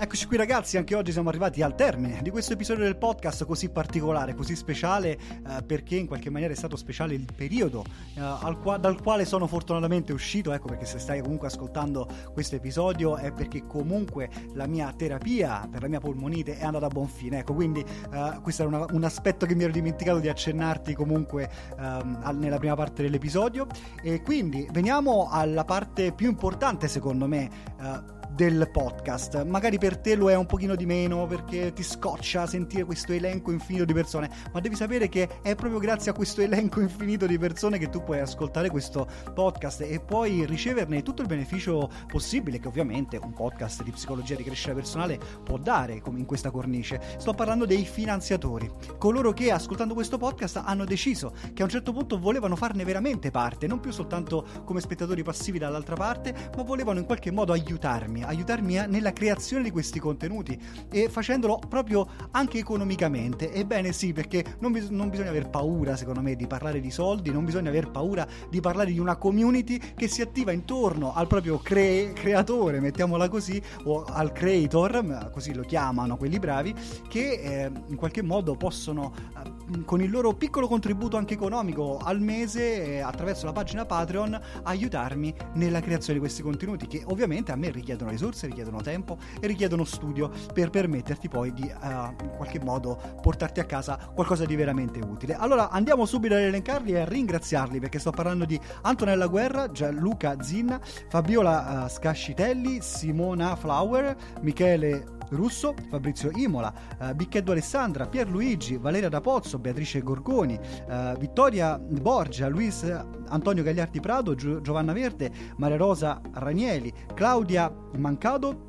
Eccoci 0.00 0.28
qui 0.28 0.36
ragazzi, 0.36 0.76
anche 0.76 0.94
oggi 0.94 1.10
siamo 1.10 1.28
arrivati 1.28 1.60
al 1.60 1.74
termine 1.74 2.20
di 2.22 2.30
questo 2.30 2.52
episodio 2.52 2.84
del 2.84 2.96
podcast 2.96 3.44
così 3.44 3.68
particolare, 3.68 4.32
così 4.32 4.54
speciale, 4.54 5.18
eh, 5.18 5.62
perché 5.66 5.96
in 5.96 6.06
qualche 6.06 6.30
maniera 6.30 6.52
è 6.52 6.56
stato 6.56 6.76
speciale 6.76 7.14
il 7.14 7.26
periodo 7.34 7.84
eh, 8.14 8.56
qua- 8.62 8.76
dal 8.76 9.02
quale 9.02 9.24
sono 9.24 9.48
fortunatamente 9.48 10.12
uscito, 10.12 10.52
ecco 10.52 10.68
perché 10.68 10.84
se 10.84 11.00
stai 11.00 11.20
comunque 11.20 11.48
ascoltando 11.48 12.08
questo 12.32 12.54
episodio 12.54 13.16
è 13.16 13.32
perché 13.32 13.66
comunque 13.66 14.30
la 14.54 14.68
mia 14.68 14.94
terapia 14.96 15.66
per 15.68 15.82
la 15.82 15.88
mia 15.88 15.98
polmonite 15.98 16.58
è 16.58 16.64
andata 16.64 16.86
a 16.86 16.90
buon 16.90 17.08
fine, 17.08 17.40
ecco 17.40 17.54
quindi 17.54 17.80
eh, 17.80 18.38
questo 18.40 18.62
era 18.62 18.76
una, 18.76 18.86
un 18.92 19.02
aspetto 19.02 19.46
che 19.46 19.56
mi 19.56 19.64
ero 19.64 19.72
dimenticato 19.72 20.20
di 20.20 20.28
accennarti 20.28 20.94
comunque 20.94 21.50
ehm, 21.76 22.36
nella 22.38 22.58
prima 22.58 22.76
parte 22.76 23.02
dell'episodio. 23.02 23.66
E 24.00 24.22
quindi 24.22 24.68
veniamo 24.70 25.28
alla 25.28 25.64
parte 25.64 26.12
più 26.12 26.28
importante 26.28 26.86
secondo 26.86 27.26
me 27.26 27.50
eh, 27.80 28.17
del 28.30 28.68
podcast. 28.70 29.44
Magari 29.44 29.78
per 29.78 29.96
te 29.98 30.14
lo 30.14 30.30
è 30.30 30.36
un 30.36 30.46
pochino 30.46 30.74
di 30.74 30.86
meno 30.86 31.26
perché 31.26 31.72
ti 31.72 31.82
scoccia 31.82 32.46
sentire 32.46 32.84
questo 32.84 33.12
elenco 33.12 33.50
infinito 33.50 33.84
di 33.84 33.92
persone, 33.92 34.30
ma 34.52 34.60
devi 34.60 34.76
sapere 34.76 35.08
che 35.08 35.28
è 35.42 35.54
proprio 35.54 35.80
grazie 35.80 36.10
a 36.10 36.14
questo 36.14 36.40
elenco 36.40 36.80
infinito 36.80 37.26
di 37.26 37.38
persone 37.38 37.78
che 37.78 37.88
tu 37.88 38.02
puoi 38.02 38.20
ascoltare 38.20 38.70
questo 38.70 39.08
podcast 39.34 39.80
e 39.80 40.00
puoi 40.00 40.44
riceverne 40.46 41.02
tutto 41.02 41.22
il 41.22 41.28
beneficio 41.28 41.90
possibile 42.06 42.58
che 42.58 42.68
ovviamente 42.68 43.16
un 43.16 43.32
podcast 43.32 43.82
di 43.82 43.90
psicologia 43.90 44.34
di 44.34 44.44
crescita 44.44 44.74
personale 44.74 45.18
può 45.42 45.58
dare 45.58 46.00
come 46.00 46.18
in 46.18 46.26
questa 46.26 46.50
cornice. 46.50 47.00
Sto 47.18 47.32
parlando 47.32 47.66
dei 47.66 47.84
finanziatori, 47.84 48.70
coloro 48.98 49.32
che 49.32 49.50
ascoltando 49.50 49.94
questo 49.94 50.18
podcast 50.18 50.62
hanno 50.64 50.84
deciso 50.84 51.32
che 51.54 51.62
a 51.62 51.64
un 51.64 51.70
certo 51.70 51.92
punto 51.92 52.18
volevano 52.18 52.56
farne 52.56 52.84
veramente 52.84 53.30
parte, 53.30 53.66
non 53.66 53.80
più 53.80 53.90
soltanto 53.90 54.46
come 54.64 54.80
spettatori 54.80 55.22
passivi 55.22 55.58
dall'altra 55.58 55.96
parte, 55.96 56.34
ma 56.56 56.62
volevano 56.62 56.98
in 56.98 57.06
qualche 57.06 57.30
modo 57.30 57.52
aiutarmi 57.52 58.17
aiutarmi 58.22 58.86
nella 58.88 59.12
creazione 59.12 59.64
di 59.64 59.70
questi 59.70 59.98
contenuti 59.98 60.58
e 60.90 61.08
facendolo 61.08 61.60
proprio 61.68 62.06
anche 62.32 62.58
economicamente. 62.58 63.52
Ebbene 63.52 63.92
sì, 63.92 64.12
perché 64.12 64.56
non, 64.60 64.72
bis- 64.72 64.88
non 64.88 65.08
bisogna 65.08 65.30
aver 65.30 65.48
paura, 65.48 65.96
secondo 65.96 66.20
me, 66.20 66.36
di 66.36 66.46
parlare 66.46 66.80
di 66.80 66.90
soldi, 66.90 67.30
non 67.30 67.44
bisogna 67.44 67.68
aver 67.68 67.90
paura 67.90 68.26
di 68.48 68.60
parlare 68.60 68.92
di 68.92 68.98
una 68.98 69.16
community 69.16 69.78
che 69.94 70.08
si 70.08 70.22
attiva 70.22 70.52
intorno 70.52 71.12
al 71.14 71.26
proprio 71.26 71.58
cre- 71.58 72.12
creatore, 72.12 72.80
mettiamola 72.80 73.28
così, 73.28 73.60
o 73.84 74.04
al 74.04 74.32
creator, 74.32 75.30
così 75.32 75.54
lo 75.54 75.62
chiamano 75.62 76.16
quelli 76.16 76.38
bravi, 76.38 76.74
che 77.08 77.32
eh, 77.32 77.70
in 77.88 77.96
qualche 77.96 78.22
modo 78.22 78.56
possono, 78.56 79.12
eh, 79.36 79.57
con 79.84 80.00
il 80.00 80.10
loro 80.10 80.34
piccolo 80.34 80.66
contributo 80.66 81.16
anche 81.16 81.34
economico 81.34 81.98
al 81.98 82.20
mese, 82.20 82.84
eh, 82.84 83.00
attraverso 83.00 83.46
la 83.46 83.52
pagina 83.52 83.84
Patreon, 83.84 84.40
aiutarmi 84.62 85.34
nella 85.54 85.80
creazione 85.80 86.14
di 86.14 86.24
questi 86.24 86.42
contenuti 86.42 86.86
che 86.86 87.02
ovviamente 87.06 87.52
a 87.52 87.56
me 87.56 87.70
richiedono 87.70 88.10
risorse, 88.10 88.46
richiedono 88.46 88.80
tempo 88.80 89.18
e 89.40 89.46
richiedono 89.46 89.84
studio 89.84 90.30
per 90.52 90.70
permetterti 90.70 91.28
poi 91.28 91.52
di 91.52 91.62
uh, 91.62 92.22
in 92.22 92.32
qualche 92.36 92.60
modo 92.60 92.98
portarti 93.20 93.60
a 93.60 93.64
casa 93.64 93.98
qualcosa 94.14 94.44
di 94.44 94.56
veramente 94.56 95.00
utile. 95.00 95.34
Allora 95.34 95.70
andiamo 95.70 96.06
subito 96.06 96.34
ad 96.34 96.40
elencarli 96.40 96.92
e 96.92 97.00
a 97.00 97.04
ringraziarli 97.04 97.80
perché 97.80 97.98
sto 97.98 98.10
parlando 98.10 98.44
di 98.44 98.58
Antonella 98.82 99.26
Guerra, 99.26 99.70
Gianluca 99.70 100.40
Zinna, 100.40 100.80
Fabiola 101.08 101.84
uh, 101.84 101.88
Scascitelli, 101.88 102.80
Simona 102.80 103.56
Flower, 103.56 104.16
Michele 104.40 105.16
Russo, 105.30 105.74
Fabrizio 105.90 106.30
Imola, 106.34 106.72
uh, 106.98 107.14
Bicchetto 107.14 107.52
Alessandra, 107.52 108.06
Pierluigi, 108.06 108.76
Valeria 108.76 109.08
D'Apozzo, 109.58 109.60
Beatrice 109.60 110.00
Gorgoni, 110.02 110.58
uh, 110.88 111.18
Vittoria 111.18 111.78
Borgia, 111.78 112.48
Luis 112.48 112.82
Antonio 113.28 113.62
Gagliardi 113.62 114.00
Prado, 114.00 114.34
Gio- 114.34 114.60
Giovanna 114.60 114.92
Verde, 114.92 115.30
Maria 115.56 115.76
Rosa 115.76 116.20
Ranieli, 116.32 116.92
Claudia 117.14 117.70
Mancado, 117.96 118.67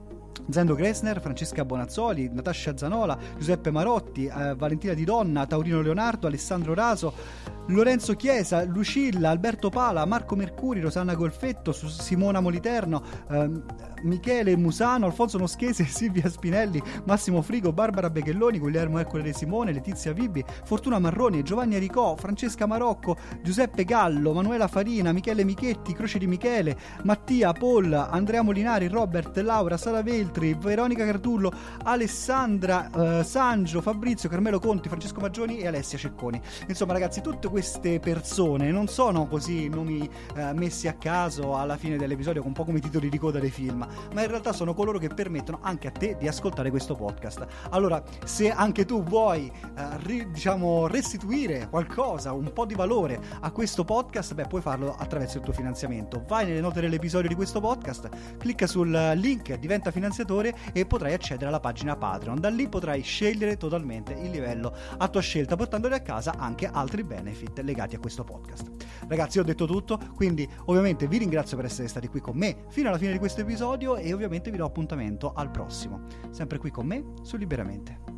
Zendo 0.49 0.75
Gressner, 0.75 1.19
Francesca 1.21 1.65
Bonazzoli, 1.65 2.29
Natascia 2.31 2.75
Zanola, 2.77 3.17
Giuseppe 3.37 3.71
Marotti, 3.71 4.25
eh, 4.25 4.55
Valentina 4.55 4.93
Di 4.93 5.03
Donna, 5.03 5.45
Taurino 5.45 5.81
Leonardo, 5.81 6.27
Alessandro 6.27 6.73
Raso, 6.73 7.13
Lorenzo 7.69 8.15
Chiesa, 8.15 8.63
Lucilla, 8.63 9.29
Alberto 9.29 9.69
Pala, 9.69 10.05
Marco 10.05 10.35
Mercuri, 10.35 10.79
Rosanna 10.79 11.13
Golfetto, 11.13 11.71
Simona 11.71 12.39
Moliterno, 12.39 13.03
eh, 13.29 13.49
Michele 14.01 14.55
Musano, 14.55 15.05
Alfonso 15.05 15.37
Noschese, 15.37 15.85
Silvia 15.89 16.27
Spinelli, 16.29 16.81
Massimo 17.05 17.41
Frigo, 17.41 17.71
Barbara 17.71 18.09
Beghelloni, 18.09 18.57
Guglielmo 18.57 18.97
Ercole 18.97 19.21
De 19.21 19.33
Simone, 19.33 19.71
Letizia 19.71 20.13
Vibi, 20.13 20.43
Fortuna 20.63 20.97
Marroni, 20.97 21.43
Giovanni 21.43 21.75
Aricò, 21.75 22.15
Francesca 22.15 22.65
Marocco, 22.65 23.17
Giuseppe 23.43 23.83
Gallo, 23.83 24.33
Manuela 24.33 24.67
Farina, 24.67 25.11
Michele 25.11 25.43
Michetti, 25.43 25.93
Croce 25.93 26.17
di 26.17 26.25
Michele, 26.27 26.75
Mattia, 27.03 27.51
Paul, 27.53 27.93
Andrea 27.93 28.41
Molinari, 28.41 28.87
Robert, 28.87 29.37
Laura, 29.37 29.77
Sara 29.77 30.01
Veltri, 30.01 30.38
Veronica 30.39 31.05
Cardullo, 31.05 31.51
Alessandra, 31.83 33.19
eh, 33.19 33.23
Sangio, 33.23 33.81
Fabrizio, 33.81 34.29
Carmelo 34.29 34.59
Conti, 34.59 34.87
Francesco 34.87 35.19
Maggioni 35.19 35.59
e 35.59 35.67
Alessia 35.67 35.97
Cecconi. 35.97 36.41
Insomma 36.67 36.93
ragazzi, 36.93 37.21
tutte 37.21 37.47
queste 37.49 37.99
persone 37.99 38.71
non 38.71 38.87
sono 38.87 39.27
così 39.27 39.67
nomi 39.69 40.09
eh, 40.35 40.53
messi 40.53 40.87
a 40.87 40.93
caso 40.93 41.55
alla 41.55 41.77
fine 41.77 41.97
dell'episodio, 41.97 42.45
un 42.45 42.53
po' 42.53 42.63
come 42.63 42.77
i 42.79 42.81
titoli 42.81 43.09
di 43.09 43.17
coda 43.17 43.39
dei 43.39 43.51
film, 43.51 43.87
ma 44.13 44.21
in 44.21 44.27
realtà 44.27 44.53
sono 44.53 44.73
coloro 44.73 44.97
che 44.97 45.09
permettono 45.09 45.59
anche 45.61 45.87
a 45.87 45.91
te 45.91 46.15
di 46.19 46.27
ascoltare 46.27 46.69
questo 46.69 46.95
podcast. 46.95 47.45
Allora, 47.69 48.01
se 48.23 48.51
anche 48.51 48.85
tu 48.85 49.03
vuoi, 49.03 49.51
eh, 49.77 49.97
ri, 50.03 50.29
diciamo, 50.31 50.87
restituire 50.87 51.67
qualcosa, 51.69 52.33
un 52.33 52.51
po' 52.53 52.65
di 52.65 52.75
valore 52.75 53.19
a 53.41 53.51
questo 53.51 53.83
podcast, 53.83 54.33
beh, 54.33 54.45
puoi 54.45 54.61
farlo 54.61 54.95
attraverso 54.97 55.37
il 55.37 55.43
tuo 55.43 55.53
finanziamento. 55.53 56.23
Vai 56.27 56.45
nelle 56.45 56.61
note 56.61 56.81
dell'episodio 56.81 57.27
di 57.27 57.35
questo 57.35 57.59
podcast, 57.59 58.09
clicca 58.37 58.67
sul 58.67 58.89
link, 59.15 59.53
diventa 59.55 59.91
finanziatore 60.19 60.53
e 60.73 60.85
potrai 60.85 61.13
accedere 61.13 61.47
alla 61.47 61.59
pagina 61.59 61.95
Patreon. 61.95 62.39
Da 62.39 62.49
lì 62.49 62.67
potrai 62.67 63.01
scegliere 63.01 63.57
totalmente 63.57 64.13
il 64.13 64.29
livello 64.29 64.73
a 64.97 65.07
tua 65.07 65.21
scelta, 65.21 65.55
portandoti 65.55 65.93
a 65.93 66.01
casa 66.01 66.35
anche 66.37 66.67
altri 66.67 67.03
benefit 67.03 67.59
legati 67.59 67.95
a 67.95 67.99
questo 67.99 68.23
podcast. 68.23 68.71
Ragazzi, 69.07 69.39
ho 69.39 69.43
detto 69.43 69.65
tutto, 69.65 69.99
quindi 70.15 70.47
ovviamente 70.65 71.07
vi 71.07 71.17
ringrazio 71.17 71.55
per 71.57 71.65
essere 71.65 71.87
stati 71.87 72.07
qui 72.07 72.19
con 72.19 72.37
me 72.37 72.65
fino 72.69 72.89
alla 72.89 72.97
fine 72.97 73.11
di 73.11 73.19
questo 73.19 73.41
episodio 73.41 73.95
e 73.95 74.13
ovviamente 74.13 74.51
vi 74.51 74.57
do 74.57 74.65
appuntamento 74.65 75.33
al 75.33 75.49
prossimo, 75.51 76.01
sempre 76.31 76.57
qui 76.57 76.71
con 76.71 76.85
me 76.85 77.03
su 77.23 77.37
Liberamente. 77.37 78.08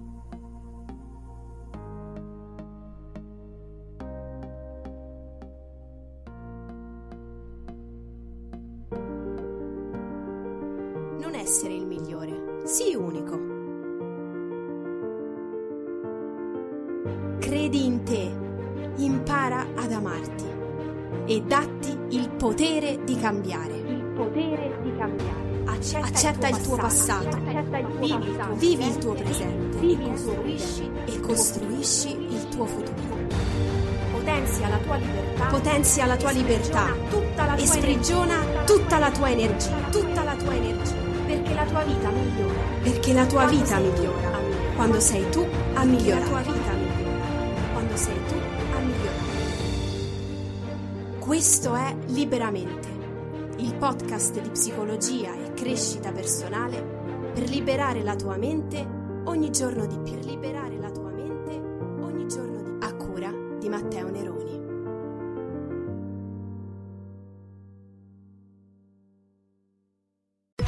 Cambiare. 23.32 23.74
Il 23.88 24.04
potere 24.16 24.78
di 24.84 24.92
cambiare. 24.98 25.50
Accetta, 25.66 26.06
Accetta 26.06 26.48
il 26.50 26.62
tuo 26.62 26.76
passato, 26.76 27.30
Accetta 27.30 27.78
il 27.78 27.88
tuo 27.88 28.00
vivi, 28.00 28.32
passato. 28.36 28.56
vivi 28.56 28.88
il 28.88 28.98
tuo 28.98 29.14
presente 29.14 29.78
Vivi 29.78 29.92
il 30.10 30.22
tuo 30.22 30.34
costruisci, 30.34 30.92
e 31.06 31.20
costruisci 31.22 32.10
il 32.30 32.48
tuo 32.50 32.66
futuro. 32.66 33.20
Potenzia 34.12 34.68
la 34.68 34.78
tua 34.80 34.96
libertà. 34.98 35.46
Potenzia 35.46 36.06
la 36.08 36.18
tua 36.18 36.30
e 36.30 36.34
libertà 36.34 36.86
sprigiona 36.88 37.10
tutta 37.10 37.46
la 37.46 37.54
e 37.54 37.58
tua 37.64 37.66
sprigiona 37.66 38.34
energia. 38.44 38.64
tutta 38.66 39.00
la 39.00 39.12
tua 39.12 39.30
energia, 39.32 39.78
tutta 39.92 40.24
la 40.24 40.36
tua 40.36 40.54
energia, 40.56 40.96
Perché 41.26 41.54
la 41.54 41.66
tua 41.66 41.84
vita 41.84 42.10
migliora. 42.10 42.60
perché 42.84 43.14
la 43.14 43.26
tua 43.26 43.44
Quando 43.44 43.56
vita 43.58 43.66
sei 43.66 43.84
tu 43.84 43.96
migliora 43.96 44.28
a 44.28 44.40
migliorare. 44.42 44.76
quando 44.76 45.00
sei 45.00 45.30
tu 45.30 45.40
a 45.40 45.46
Perché 45.46 45.74
la 45.80 45.84
migliorare. 45.86 46.26
tua 46.30 46.40
vita 46.42 46.72
migliora. 46.74 47.72
quando 47.72 47.96
sei 47.96 48.16
tu 48.28 48.34
a 48.36 48.80
migliorare. 48.80 49.30
Questo 51.20 51.76
è 51.76 51.96
Liberamente, 52.08 52.90
podcast 53.82 54.40
di 54.40 54.50
psicologia 54.52 55.34
e 55.34 55.54
crescita 55.54 56.12
personale 56.12 57.32
per 57.34 57.50
liberare 57.50 58.04
la 58.04 58.16
tua 58.16 58.38
mente 58.38 58.88
ogni 59.24 59.50
giorno 59.50 59.88
di 59.88 59.98
più. 59.98 60.20
Per 60.20 60.24
liberare 60.24 60.78
la 60.78 60.92
tua 60.92 61.10
mente 61.10 61.54
ogni 62.00 62.28
giorno 62.28 62.62
di 62.62 62.78
più. 62.78 62.88
A 62.88 62.94
cura 62.94 63.34
di 63.58 63.70
Matteo 63.70 64.12
Neroni. 64.12 64.41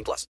18 0.00 0.04
plus. 0.04 0.26